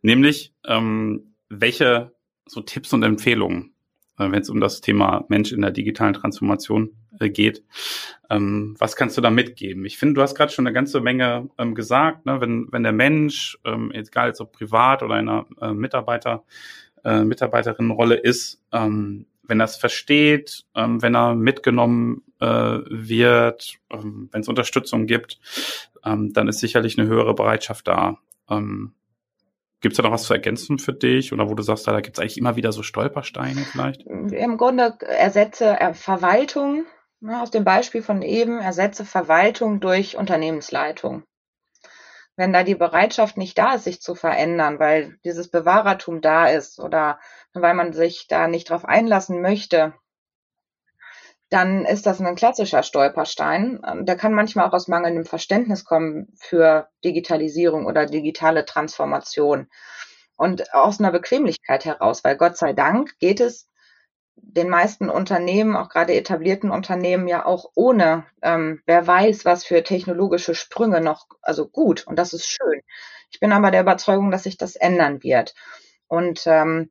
Nämlich, 0.03 0.55
ähm, 0.67 1.35
welche 1.49 2.13
so 2.45 2.61
Tipps 2.61 2.93
und 2.93 3.03
Empfehlungen, 3.05 3.75
äh, 4.19 4.31
wenn 4.31 4.43
es 4.43 4.51
um 4.51 4.61
das 4.61 4.83
Thema 4.83 5.25
Mensch 5.29 5.51
in 5.51 5.63
der 5.63 5.71
digitalen 5.71 6.13
Transformation 6.13 6.95
geht. 7.19 7.63
Ähm, 8.31 8.75
was 8.79 8.97
kannst 8.97 9.17
du 9.17 9.21
da 9.21 9.31
mitgeben? 9.31 9.85
Ich 9.85 9.99
finde, 9.99 10.15
du 10.15 10.23
hast 10.23 10.35
gerade 10.35 10.53
schon 10.53 10.67
eine 10.67 10.75
ganze 10.75 11.01
Menge 11.01 11.49
ähm, 11.59 11.75
gesagt, 11.75 12.27
ne? 12.27 12.41
wenn, 12.41 12.69
wenn 12.71 12.83
der 12.83 12.93
Mensch, 12.93 13.59
ähm, 13.65 13.91
egal 13.93 14.33
ob 14.39 14.53
privat 14.53 15.03
oder 15.03 15.19
in 15.19 15.29
einer 15.29 15.47
äh, 15.61 15.73
Mitarbeiter, 15.73 16.45
äh, 17.05 17.25
Mitarbeiterinnenrolle 17.25 18.15
ist, 18.15 18.63
ähm, 18.73 19.27
wenn 19.43 19.61
er 19.61 19.65
es 19.65 19.77
versteht, 19.77 20.65
ähm, 20.75 21.03
wenn 21.03 21.15
er 21.15 21.35
mitgenommen 21.35 22.23
äh, 22.41 22.47
wird, 22.47 23.75
ähm, 23.91 24.29
wenn 24.33 24.41
es 24.41 24.49
Unterstützung 24.49 25.07
gibt, 25.07 25.41
ähm, 26.05 26.33
dann 26.33 26.49
ist 26.49 26.61
sicherlich 26.61 26.99
eine 26.99 27.09
höhere 27.09 27.35
Bereitschaft 27.35 27.89
da. 27.89 28.19
Ähm, 28.49 28.95
Gibt 29.81 29.95
es 29.95 29.97
da 29.97 30.05
noch 30.05 30.13
was 30.13 30.23
zu 30.23 30.33
ergänzen 30.33 30.79
für 30.79 30.93
dich 30.93 31.33
oder 31.33 31.51
wo 31.51 31.55
du 31.55 31.63
sagst, 31.65 31.89
da, 31.89 32.01
gibt 32.01 32.17
es 32.17 32.23
eigentlich 32.23 32.39
immer 32.39 32.55
wieder 32.55 32.71
so 32.71 32.85
Stolpersteine 32.85 33.63
vielleicht? 33.63 34.03
Im 34.03 34.57
Grunde 34.57 34.95
ersetze 35.01 35.81
äh, 35.81 35.93
Verwaltung, 35.93 36.77
ne, 36.77 36.85
aus 37.31 37.51
dem 37.51 37.65
Beispiel 37.65 38.03
von 38.03 38.23
eben, 38.23 38.61
ersetze 38.61 39.05
Verwaltung 39.05 39.81
durch 39.81 40.17
Unternehmensleitung. 40.17 41.25
Wenn 42.37 42.53
da 42.53 42.65
die 42.65 42.75
Bereitschaft 42.75 43.37
nicht 43.37 43.59
da 43.59 43.75
ist, 43.75 43.85
sich 43.85 44.01
zu 44.01 44.15
verändern, 44.15 44.79
weil 44.79 45.19
dieses 45.25 45.51
Bewahrertum 45.51 46.21
da 46.21 46.47
ist 46.47 46.81
oder 46.81 47.21
weil 47.53 47.75
man 47.75 47.93
sich 47.93 48.27
da 48.27 48.49
nicht 48.49 48.71
drauf 48.71 48.85
einlassen 48.85 49.43
möchte, 49.43 49.95
dann 51.51 51.85
ist 51.85 52.07
das 52.07 52.19
ein 52.21 52.35
klassischer 52.35 52.83
Stolperstein. 52.83 53.81
Der 54.07 54.17
kann 54.17 54.33
manchmal 54.33 54.67
auch 54.67 54.73
aus 54.73 54.89
mangelndem 54.89 55.27
Verständnis 55.27 55.85
kommen 55.85 56.33
für 56.39 56.89
Digitalisierung 57.05 57.85
oder 57.85 58.07
digitale 58.07 58.65
Transformation 58.65 59.69
und 60.37 60.73
aus 60.73 60.99
einer 60.99 61.13
Bequemlichkeit 61.13 61.85
heraus, 61.85 62.25
weil 62.25 62.39
Gott 62.39 62.57
sei 62.57 62.73
Dank 62.73 63.19
geht 63.19 63.41
es 63.41 63.69
den 64.37 64.69
meisten 64.69 65.09
Unternehmen, 65.09 65.77
auch 65.77 65.89
gerade 65.89 66.15
etablierten 66.15 66.71
Unternehmen, 66.71 67.29
ja 67.29 67.47
auch 67.47 67.71
ohne, 67.75 68.25
ähm, 68.43 68.83
wer 68.87 69.07
weiß, 69.07 69.45
was 69.45 69.65
für 69.65 69.83
technologische 69.83 70.55
Sprünge 70.55 71.01
noch, 71.01 71.27
also 71.41 71.69
gut 71.69 72.07
und 72.07 72.17
das 72.17 72.33
ist 72.33 72.47
schön. 72.47 72.83
Ich 73.31 73.41
bin 73.41 73.53
aber 73.53 73.71
der 73.71 73.81
Überzeugung, 73.83 74.31
dass 74.31 74.43
sich 74.43 74.59
das 74.59 74.77
ändern 74.77 75.23
wird. 75.23 75.55
Und 76.07 76.43
ähm, 76.47 76.91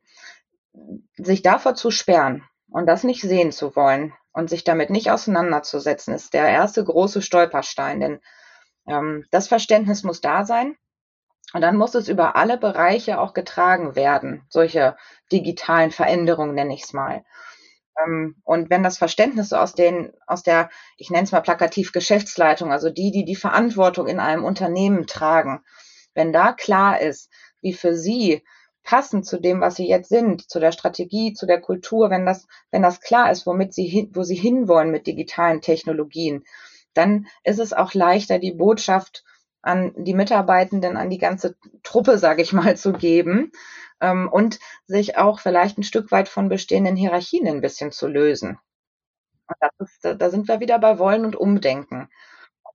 sich 1.17 1.43
davor 1.43 1.75
zu 1.75 1.91
sperren 1.91 2.43
und 2.69 2.87
das 2.87 3.03
nicht 3.03 3.21
sehen 3.21 3.51
zu 3.51 3.75
wollen, 3.75 4.13
und 4.33 4.49
sich 4.49 4.63
damit 4.63 4.89
nicht 4.89 5.11
auseinanderzusetzen, 5.11 6.13
ist 6.13 6.33
der 6.33 6.47
erste 6.47 6.83
große 6.83 7.21
Stolperstein. 7.21 7.99
Denn 7.99 8.19
ähm, 8.87 9.25
das 9.31 9.47
Verständnis 9.47 10.03
muss 10.03 10.21
da 10.21 10.45
sein. 10.45 10.75
Und 11.53 11.61
dann 11.61 11.77
muss 11.77 11.95
es 11.95 12.07
über 12.07 12.35
alle 12.35 12.57
Bereiche 12.57 13.19
auch 13.19 13.33
getragen 13.33 13.95
werden. 13.95 14.45
Solche 14.49 14.95
digitalen 15.31 15.91
Veränderungen 15.91 16.55
nenne 16.55 16.73
ich 16.73 16.83
es 16.83 16.93
mal. 16.93 17.25
Ähm, 18.01 18.35
und 18.43 18.69
wenn 18.69 18.83
das 18.83 18.97
Verständnis 18.97 19.53
aus 19.53 19.73
den, 19.73 20.13
aus 20.27 20.43
der, 20.43 20.69
ich 20.97 21.09
nenne 21.09 21.23
es 21.23 21.31
mal 21.31 21.41
plakativ 21.41 21.91
Geschäftsleitung, 21.91 22.71
also 22.71 22.89
die, 22.89 23.11
die 23.11 23.25
die 23.25 23.35
Verantwortung 23.35 24.07
in 24.07 24.19
einem 24.19 24.43
Unternehmen 24.43 25.07
tragen, 25.07 25.63
wenn 26.13 26.33
da 26.33 26.53
klar 26.53 27.01
ist, 27.01 27.29
wie 27.61 27.73
für 27.73 27.95
sie 27.95 28.43
passend 28.83 29.25
zu 29.25 29.39
dem, 29.39 29.61
was 29.61 29.75
sie 29.75 29.87
jetzt 29.87 30.09
sind, 30.09 30.49
zu 30.49 30.59
der 30.59 30.71
Strategie, 30.71 31.33
zu 31.33 31.45
der 31.45 31.61
Kultur, 31.61 32.09
wenn 32.09 32.25
das, 32.25 32.47
wenn 32.71 32.81
das 32.81 32.99
klar 32.99 33.31
ist, 33.31 33.45
womit 33.45 33.73
sie 33.73 33.85
hin, 33.85 34.09
wo 34.13 34.23
sie 34.23 34.35
hinwollen 34.35 34.91
mit 34.91 35.05
digitalen 35.05 35.61
Technologien, 35.61 36.43
dann 36.93 37.27
ist 37.43 37.59
es 37.59 37.73
auch 37.73 37.93
leichter, 37.93 38.39
die 38.39 38.51
Botschaft 38.51 39.23
an 39.61 39.93
die 39.95 40.13
Mitarbeitenden, 40.13 40.97
an 40.97 41.09
die 41.09 41.17
ganze 41.17 41.55
Truppe, 41.83 42.17
sage 42.17 42.41
ich 42.41 42.53
mal, 42.53 42.77
zu 42.77 42.93
geben 42.93 43.51
ähm, 43.99 44.29
und 44.29 44.59
sich 44.85 45.17
auch 45.17 45.39
vielleicht 45.39 45.77
ein 45.77 45.83
Stück 45.83 46.11
weit 46.11 46.29
von 46.29 46.49
bestehenden 46.49 46.95
Hierarchien 46.95 47.47
ein 47.47 47.61
bisschen 47.61 47.91
zu 47.91 48.07
lösen. 48.07 48.59
Und 49.47 49.57
das 49.59 49.71
ist, 49.79 50.21
da 50.21 50.29
sind 50.29 50.47
wir 50.47 50.59
wieder 50.59 50.79
bei 50.79 50.97
Wollen 50.97 51.25
und 51.25 51.35
Umdenken 51.35 52.09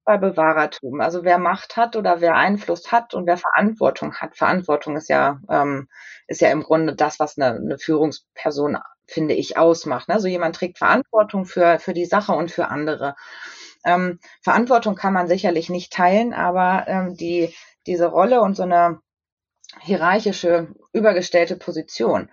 bei 0.07 0.17
Bewahrertum. 0.17 1.01
Also 1.01 1.25
wer 1.25 1.39
Macht 1.39 1.77
hat 1.77 1.97
oder 1.97 2.21
wer 2.21 2.37
Einfluss 2.37 2.93
hat 2.93 3.13
und 3.13 3.27
wer 3.27 3.37
Verantwortung 3.37 4.15
hat. 4.15 4.37
Verantwortung 4.37 4.97
ist 4.97 5.09
ja, 5.09 5.41
ähm, 5.51 5.89
ist 6.29 6.41
ja 6.41 6.51
im 6.51 6.63
Grunde 6.63 6.95
das, 6.95 7.19
was 7.19 7.37
eine, 7.37 7.57
eine 7.57 7.79
Führungsperson, 7.79 8.79
finde 9.07 9.35
ich, 9.35 9.59
ausmacht. 9.59 10.09
Ne? 10.09 10.15
Also 10.15 10.29
jemand 10.29 10.57
trägt 10.57 10.79
Verantwortung 10.79 11.45
für, 11.45 11.81
für 11.81 11.93
die 11.93 12.07
Sache 12.07 12.33
und 12.33 12.53
für 12.53 12.69
andere. 12.69 13.17
Ähm, 13.87 14.19
Verantwortung 14.43 14.97
kann 14.97 15.15
man 15.15 15.29
sicherlich 15.29 15.71
nicht 15.71 15.93
teilen, 15.93 16.35
aber 16.35 16.87
ähm, 16.89 17.17
die, 17.17 17.55
diese 17.87 18.07
Rolle 18.07 18.43
und 18.43 18.57
so 18.57 18.65
eine 18.65 19.01
hierarchische, 19.81 20.69
übergestellte 20.93 21.57
Position, 21.57 22.31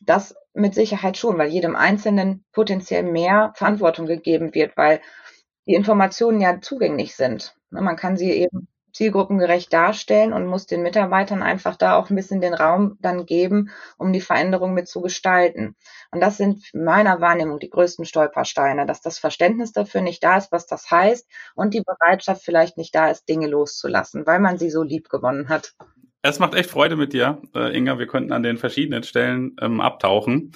das 0.00 0.34
mit 0.54 0.74
Sicherheit 0.74 1.16
schon, 1.16 1.36
weil 1.36 1.48
jedem 1.48 1.76
Einzelnen 1.76 2.44
potenziell 2.52 3.02
mehr 3.02 3.52
Verantwortung 3.56 4.06
gegeben 4.06 4.54
wird, 4.54 4.76
weil 4.76 5.00
die 5.66 5.74
Informationen 5.74 6.40
ja 6.40 6.60
zugänglich 6.60 7.16
sind. 7.16 7.56
Ne, 7.70 7.80
man 7.80 7.96
kann 7.96 8.16
sie 8.16 8.30
eben 8.30 8.68
zielgruppengerecht 8.94 9.72
darstellen 9.72 10.32
und 10.32 10.46
muss 10.46 10.66
den 10.66 10.82
Mitarbeitern 10.82 11.42
einfach 11.42 11.76
da 11.76 11.96
auch 11.96 12.08
ein 12.08 12.16
bisschen 12.16 12.40
den 12.40 12.54
Raum 12.54 12.96
dann 13.00 13.26
geben, 13.26 13.70
um 13.98 14.12
die 14.12 14.20
Veränderung 14.20 14.72
mit 14.72 14.88
zu 14.88 15.02
gestalten. 15.02 15.74
Und 16.12 16.20
das 16.20 16.36
sind 16.36 16.72
meiner 16.72 17.20
Wahrnehmung 17.20 17.58
die 17.58 17.70
größten 17.70 18.04
Stolpersteine, 18.04 18.86
dass 18.86 19.00
das 19.00 19.18
Verständnis 19.18 19.72
dafür 19.72 20.00
nicht 20.00 20.22
da 20.22 20.38
ist, 20.38 20.52
was 20.52 20.66
das 20.66 20.90
heißt 20.90 21.28
und 21.56 21.74
die 21.74 21.82
Bereitschaft 21.82 22.42
vielleicht 22.44 22.78
nicht 22.78 22.94
da 22.94 23.10
ist, 23.10 23.28
Dinge 23.28 23.48
loszulassen, 23.48 24.26
weil 24.26 24.38
man 24.38 24.58
sie 24.58 24.70
so 24.70 24.82
lieb 24.82 25.08
gewonnen 25.08 25.48
hat. 25.48 25.74
Es 26.22 26.38
macht 26.38 26.54
echt 26.54 26.70
Freude 26.70 26.96
mit 26.96 27.12
dir, 27.12 27.42
äh, 27.54 27.76
Inga. 27.76 27.98
Wir 27.98 28.06
konnten 28.06 28.32
an 28.32 28.42
den 28.42 28.56
verschiedenen 28.56 29.02
Stellen 29.02 29.56
ähm, 29.60 29.80
abtauchen. 29.80 30.52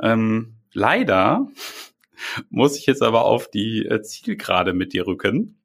Ähm, 0.00 0.54
leider 0.72 1.48
muss 2.50 2.78
ich 2.78 2.86
jetzt 2.86 3.02
aber 3.02 3.24
auf 3.24 3.50
die 3.50 3.84
äh, 3.84 4.00
Zielgerade 4.00 4.72
mit 4.72 4.92
dir 4.92 5.06
rücken 5.06 5.60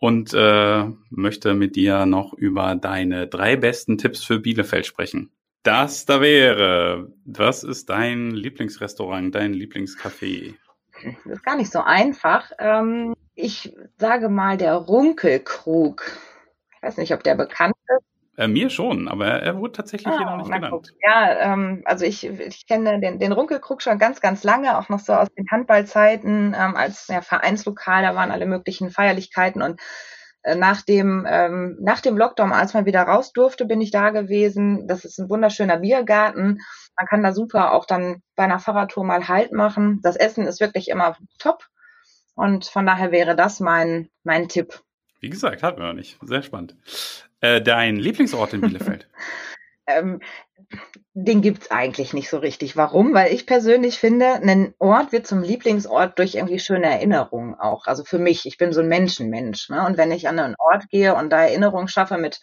und 0.00 0.34
äh, 0.34 0.84
möchte 1.10 1.54
mit 1.54 1.76
dir 1.76 2.06
noch 2.06 2.32
über 2.34 2.74
deine 2.74 3.26
drei 3.26 3.56
besten 3.56 3.98
Tipps 3.98 4.22
für 4.22 4.38
Bielefeld 4.38 4.86
sprechen. 4.86 5.30
Das 5.62 6.06
da 6.06 6.20
wäre, 6.20 7.12
was 7.24 7.64
ist 7.64 7.90
dein 7.90 8.30
Lieblingsrestaurant, 8.30 9.34
dein 9.34 9.52
Lieblingscafé? 9.52 10.54
Das 11.02 11.38
ist 11.38 11.44
gar 11.44 11.56
nicht 11.56 11.72
so 11.72 11.80
einfach. 11.80 12.52
Ähm, 12.58 13.14
ich 13.34 13.74
sage 13.98 14.28
mal 14.28 14.56
der 14.56 14.74
Runkelkrug. 14.74 16.04
Ich 16.74 16.82
weiß 16.82 16.96
nicht, 16.98 17.12
ob 17.12 17.24
der 17.24 17.34
bekannt 17.34 17.74
ist. 17.88 18.15
Äh, 18.36 18.48
mir 18.48 18.68
schon, 18.68 19.08
aber 19.08 19.26
er 19.26 19.56
wurde 19.56 19.72
tatsächlich 19.72 20.12
ah, 20.12 20.18
hier 20.18 20.26
noch 20.26 20.36
nicht 20.36 20.52
genannt. 20.52 20.92
Ja, 21.02 21.52
ähm, 21.52 21.82
also 21.86 22.04
ich, 22.04 22.26
ich 22.26 22.66
kenne 22.66 23.00
den, 23.00 23.18
den 23.18 23.32
Runkelkrug 23.32 23.80
schon 23.80 23.98
ganz, 23.98 24.20
ganz 24.20 24.44
lange, 24.44 24.76
auch 24.76 24.90
noch 24.90 25.00
so 25.00 25.14
aus 25.14 25.28
den 25.36 25.50
Handballzeiten, 25.50 26.54
ähm, 26.58 26.76
als 26.76 27.08
ja, 27.08 27.22
Vereinslokal, 27.22 28.02
da 28.02 28.14
waren 28.14 28.30
alle 28.30 28.46
möglichen 28.46 28.90
Feierlichkeiten 28.90 29.62
und 29.62 29.80
äh, 30.46 30.54
nach 30.54 30.82
dem, 30.82 31.26
ähm, 31.28 31.76
nach 31.80 32.00
dem 32.00 32.16
Lockdown, 32.16 32.52
als 32.52 32.72
man 32.72 32.86
wieder 32.86 33.02
raus 33.02 33.32
durfte, 33.32 33.64
bin 33.64 33.80
ich 33.80 33.90
da 33.90 34.10
gewesen. 34.10 34.86
Das 34.86 35.04
ist 35.04 35.18
ein 35.18 35.28
wunderschöner 35.28 35.78
Biergarten. 35.78 36.60
Man 36.96 37.06
kann 37.08 37.22
da 37.22 37.32
super 37.32 37.72
auch 37.72 37.84
dann 37.84 38.22
bei 38.36 38.44
einer 38.44 38.60
Fahrradtour 38.60 39.04
mal 39.04 39.28
Halt 39.28 39.52
machen. 39.52 40.00
Das 40.02 40.14
Essen 40.14 40.46
ist 40.46 40.60
wirklich 40.60 40.88
immer 40.88 41.16
top. 41.38 41.66
Und 42.36 42.66
von 42.66 42.86
daher 42.86 43.10
wäre 43.10 43.34
das 43.34 43.58
mein, 43.58 44.08
mein 44.22 44.48
Tipp. 44.48 44.82
Wie 45.20 45.30
gesagt, 45.30 45.64
hatten 45.64 45.80
wir 45.80 45.88
noch 45.88 45.94
nicht. 45.94 46.18
Sehr 46.22 46.42
spannend. 46.42 46.76
Äh, 47.46 47.62
dein 47.62 47.96
Lieblingsort 47.96 48.54
in 48.54 48.60
Bielefeld? 48.60 49.08
ähm, 49.86 50.20
den 51.14 51.42
gibt's 51.42 51.70
eigentlich 51.70 52.12
nicht 52.12 52.28
so 52.28 52.38
richtig. 52.38 52.76
Warum? 52.76 53.14
Weil 53.14 53.32
ich 53.32 53.46
persönlich 53.46 53.98
finde, 53.98 54.34
ein 54.34 54.74
Ort 54.78 55.12
wird 55.12 55.26
zum 55.26 55.42
Lieblingsort 55.42 56.18
durch 56.18 56.34
irgendwie 56.34 56.58
schöne 56.58 56.86
Erinnerungen 56.86 57.54
auch. 57.54 57.86
Also 57.86 58.04
für 58.04 58.18
mich, 58.18 58.46
ich 58.46 58.58
bin 58.58 58.72
so 58.72 58.80
ein 58.80 58.88
Menschenmensch. 58.88 59.68
Ne? 59.70 59.86
Und 59.86 59.96
wenn 59.96 60.10
ich 60.10 60.28
an 60.28 60.38
einen 60.38 60.56
Ort 60.58 60.88
gehe 60.88 61.14
und 61.14 61.30
da 61.30 61.42
Erinnerungen 61.42 61.88
schaffe 61.88 62.18
mit, 62.18 62.40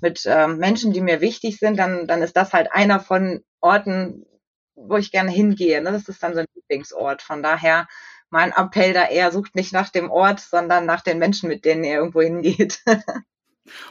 mit 0.00 0.24
ähm, 0.26 0.58
Menschen, 0.58 0.92
die 0.92 1.00
mir 1.00 1.20
wichtig 1.20 1.58
sind, 1.58 1.78
dann, 1.78 2.08
dann 2.08 2.20
ist 2.20 2.36
das 2.36 2.52
halt 2.52 2.72
einer 2.72 2.98
von 2.98 3.44
Orten, 3.60 4.26
wo 4.74 4.96
ich 4.96 5.12
gerne 5.12 5.30
hingehe. 5.30 5.80
Ne? 5.80 5.92
Das 5.92 6.08
ist 6.08 6.22
dann 6.22 6.34
so 6.34 6.40
ein 6.40 6.46
Lieblingsort. 6.54 7.22
Von 7.22 7.44
daher 7.44 7.86
mein 8.28 8.50
Appell 8.50 8.92
da 8.92 9.06
eher, 9.06 9.30
sucht 9.30 9.54
nicht 9.54 9.72
nach 9.72 9.90
dem 9.90 10.10
Ort, 10.10 10.40
sondern 10.40 10.84
nach 10.84 11.02
den 11.02 11.18
Menschen, 11.18 11.48
mit 11.48 11.64
denen 11.64 11.84
ihr 11.84 11.94
irgendwo 11.94 12.22
hingeht. 12.22 12.82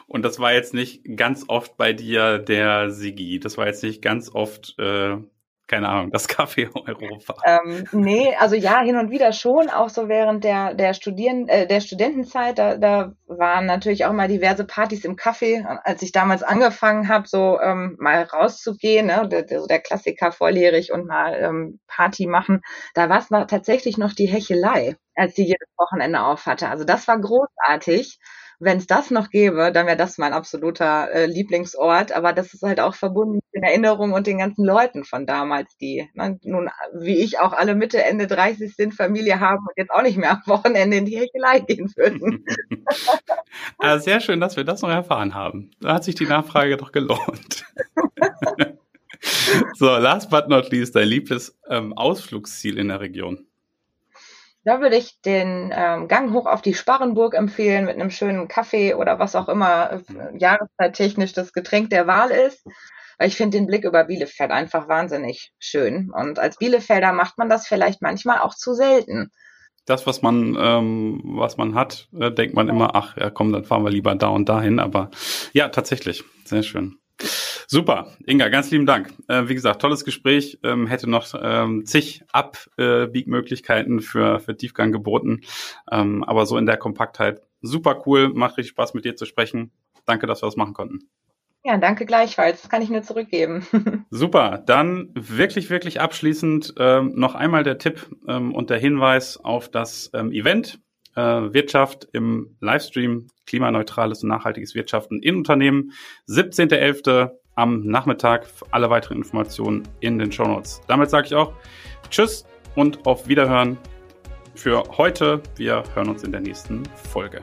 Und 0.07 0.23
das 0.23 0.39
war 0.39 0.53
jetzt 0.53 0.73
nicht 0.73 1.03
ganz 1.15 1.45
oft 1.47 1.77
bei 1.77 1.93
dir 1.93 2.39
der 2.39 2.91
Sigi. 2.91 3.39
Das 3.39 3.57
war 3.57 3.67
jetzt 3.67 3.83
nicht 3.83 4.01
ganz 4.01 4.29
oft, 4.33 4.77
äh, 4.77 5.17
keine 5.67 5.87
Ahnung, 5.87 6.11
das 6.11 6.27
Café 6.29 6.69
Europa. 6.75 7.35
Ähm, 7.45 7.85
nee, 7.93 8.35
also 8.35 8.55
ja, 8.55 8.81
hin 8.81 8.97
und 8.97 9.09
wieder 9.09 9.31
schon, 9.31 9.69
auch 9.69 9.89
so 9.89 10.09
während 10.09 10.43
der, 10.43 10.73
der, 10.73 10.93
Studieren, 10.93 11.47
äh, 11.47 11.65
der 11.65 11.79
Studentenzeit. 11.79 12.59
Da, 12.59 12.77
da 12.77 13.13
waren 13.27 13.65
natürlich 13.65 14.05
auch 14.05 14.11
mal 14.11 14.27
diverse 14.27 14.65
Partys 14.65 15.05
im 15.05 15.15
Café. 15.15 15.65
Als 15.83 16.01
ich 16.01 16.11
damals 16.11 16.43
angefangen 16.43 17.07
habe, 17.07 17.27
so 17.27 17.59
ähm, 17.61 17.95
mal 17.99 18.23
rauszugehen, 18.23 19.07
ne, 19.07 19.27
der, 19.29 19.43
der 19.43 19.79
Klassiker 19.79 20.33
volljährig 20.33 20.91
und 20.91 21.07
mal 21.07 21.35
ähm, 21.35 21.79
Party 21.87 22.27
machen, 22.27 22.61
da 22.93 23.07
war 23.07 23.19
es 23.19 23.29
tatsächlich 23.47 23.97
noch 23.97 24.11
die 24.13 24.27
Hechelei, 24.27 24.97
als 25.15 25.35
die 25.35 25.43
jedes 25.43 25.69
Wochenende 25.77 26.21
auf 26.21 26.45
hatte. 26.45 26.67
Also 26.67 26.83
das 26.83 27.07
war 27.07 27.17
großartig 27.17 28.19
wenn 28.61 28.77
es 28.77 28.85
das 28.85 29.09
noch 29.09 29.31
gäbe, 29.31 29.71
dann 29.73 29.87
wäre 29.87 29.97
das 29.97 30.19
mein 30.19 30.33
absoluter 30.33 31.11
äh, 31.11 31.25
Lieblingsort. 31.25 32.11
Aber 32.11 32.31
das 32.31 32.53
ist 32.53 32.61
halt 32.61 32.79
auch 32.79 32.93
verbunden 32.93 33.35
mit 33.35 33.43
in 33.51 33.63
Erinnerung 33.63 34.13
und 34.13 34.27
den 34.27 34.37
ganzen 34.37 34.63
Leuten 34.63 35.03
von 35.03 35.25
damals, 35.25 35.75
die 35.77 36.07
ne, 36.13 36.39
nun, 36.43 36.69
wie 36.93 37.17
ich 37.17 37.39
auch 37.39 37.53
alle 37.53 37.73
Mitte, 37.73 38.03
Ende 38.03 38.27
30 38.27 38.75
sind, 38.75 38.93
Familie 38.93 39.39
haben 39.39 39.65
und 39.67 39.73
jetzt 39.77 39.91
auch 39.91 40.03
nicht 40.03 40.17
mehr 40.17 40.31
am 40.31 40.41
Wochenende 40.45 40.97
in 40.97 41.05
die 41.05 41.17
Hechelei 41.17 41.59
gehen 41.59 41.91
würden. 41.95 42.45
ah, 43.79 43.97
sehr 43.97 44.19
schön, 44.19 44.39
dass 44.39 44.55
wir 44.55 44.63
das 44.63 44.81
noch 44.81 44.89
erfahren 44.89 45.33
haben. 45.33 45.71
Da 45.79 45.95
hat 45.95 46.03
sich 46.03 46.15
die 46.15 46.25
Nachfrage 46.25 46.77
doch 46.77 46.91
gelohnt. 46.91 47.65
so, 49.73 49.97
last 49.97 50.29
but 50.29 50.49
not 50.49 50.69
least, 50.71 50.95
dein 50.95 51.07
liebes 51.07 51.57
ähm, 51.67 51.93
Ausflugsziel 51.93 52.77
in 52.77 52.89
der 52.89 52.99
Region. 52.99 53.47
Da 54.63 54.79
würde 54.79 54.95
ich 54.95 55.19
den 55.21 55.73
ähm, 55.75 56.07
Gang 56.07 56.33
hoch 56.33 56.45
auf 56.45 56.61
die 56.61 56.75
Sparrenburg 56.75 57.33
empfehlen 57.33 57.85
mit 57.85 57.95
einem 57.95 58.11
schönen 58.11 58.47
Kaffee 58.47 58.93
oder 58.93 59.17
was 59.17 59.35
auch 59.35 59.49
immer 59.49 59.91
äh, 59.91 60.37
jahreszeittechnisch 60.37 61.33
das 61.33 61.51
Getränk 61.51 61.89
der 61.89 62.05
Wahl 62.05 62.29
ist. 62.29 62.63
Weil 63.17 63.27
ich 63.27 63.35
finde 63.35 63.57
den 63.57 63.67
Blick 63.67 63.85
über 63.85 64.03
Bielefeld 64.03 64.51
einfach 64.51 64.87
wahnsinnig 64.87 65.51
schön. 65.59 66.11
Und 66.11 66.39
als 66.39 66.57
Bielefelder 66.57 67.11
macht 67.11 67.37
man 67.37 67.49
das 67.49 67.67
vielleicht 67.67 68.01
manchmal 68.01 68.39
auch 68.39 68.55
zu 68.55 68.73
selten. 68.73 69.31
Das, 69.85 70.05
was 70.05 70.21
man, 70.21 70.55
ähm, 70.59 71.21
was 71.23 71.57
man 71.57 71.73
hat, 71.73 72.07
äh, 72.19 72.31
denkt 72.31 72.55
man 72.55 72.69
immer, 72.69 72.95
ach 72.95 73.17
ja, 73.17 73.31
komm, 73.31 73.51
dann 73.51 73.63
fahren 73.63 73.83
wir 73.83 73.89
lieber 73.89 74.13
da 74.15 74.27
und 74.27 74.47
dahin. 74.47 74.79
Aber 74.79 75.09
ja, 75.53 75.69
tatsächlich, 75.69 76.23
sehr 76.45 76.61
schön. 76.61 76.97
Super, 77.73 78.07
Inga, 78.25 78.49
ganz 78.49 78.69
lieben 78.69 78.85
Dank. 78.85 79.13
Äh, 79.29 79.47
wie 79.47 79.53
gesagt, 79.53 79.81
tolles 79.81 80.03
Gespräch. 80.03 80.59
Ähm, 80.61 80.87
hätte 80.87 81.09
noch 81.09 81.33
ähm, 81.41 81.85
zig 81.85 82.21
Abbiegmöglichkeiten 82.33 83.99
äh, 83.99 84.01
für, 84.01 84.39
für 84.41 84.57
Tiefgang 84.57 84.91
geboten. 84.91 85.39
Ähm, 85.89 86.21
aber 86.25 86.45
so 86.45 86.57
in 86.57 86.65
der 86.65 86.75
Kompaktheit 86.75 87.39
super 87.61 88.03
cool. 88.05 88.27
Macht 88.33 88.57
richtig 88.57 88.71
Spaß 88.71 88.93
mit 88.93 89.05
dir 89.05 89.15
zu 89.15 89.23
sprechen. 89.23 89.71
Danke, 90.05 90.27
dass 90.27 90.43
wir 90.43 90.47
das 90.47 90.57
machen 90.57 90.73
konnten. 90.73 90.99
Ja, 91.63 91.77
danke 91.77 92.05
gleichfalls. 92.05 92.61
Das 92.61 92.69
kann 92.69 92.81
ich 92.81 92.89
nur 92.89 93.03
zurückgeben. 93.03 93.65
Super. 94.09 94.61
Dann 94.65 95.11
wirklich, 95.13 95.69
wirklich 95.69 96.01
abschließend 96.01 96.73
ähm, 96.77 97.13
noch 97.15 97.35
einmal 97.35 97.63
der 97.63 97.77
Tipp 97.77 98.05
ähm, 98.27 98.53
und 98.53 98.69
der 98.69 98.79
Hinweis 98.79 99.37
auf 99.37 99.69
das 99.69 100.09
ähm, 100.13 100.33
Event 100.33 100.81
äh, 101.15 101.21
Wirtschaft 101.21 102.07
im 102.11 102.57
Livestream, 102.59 103.27
klimaneutrales 103.45 104.23
und 104.23 104.29
nachhaltiges 104.29 104.75
Wirtschaften 104.75 105.21
in 105.21 105.37
Unternehmen. 105.37 105.93
17.11. 106.27 107.31
am 107.55 107.85
Nachmittag. 107.85 108.47
Alle 108.71 108.89
weiteren 108.89 109.17
Informationen 109.17 109.83
in 109.99 110.19
den 110.19 110.31
Show 110.31 110.45
Notes. 110.45 110.81
Damit 110.87 111.09
sage 111.09 111.27
ich 111.27 111.35
auch 111.35 111.53
Tschüss 112.09 112.45
und 112.75 113.05
auf 113.05 113.27
Wiederhören 113.27 113.77
für 114.55 114.83
heute. 114.97 115.41
Wir 115.55 115.83
hören 115.95 116.09
uns 116.09 116.23
in 116.23 116.31
der 116.31 116.41
nächsten 116.41 116.83
Folge. 117.11 117.41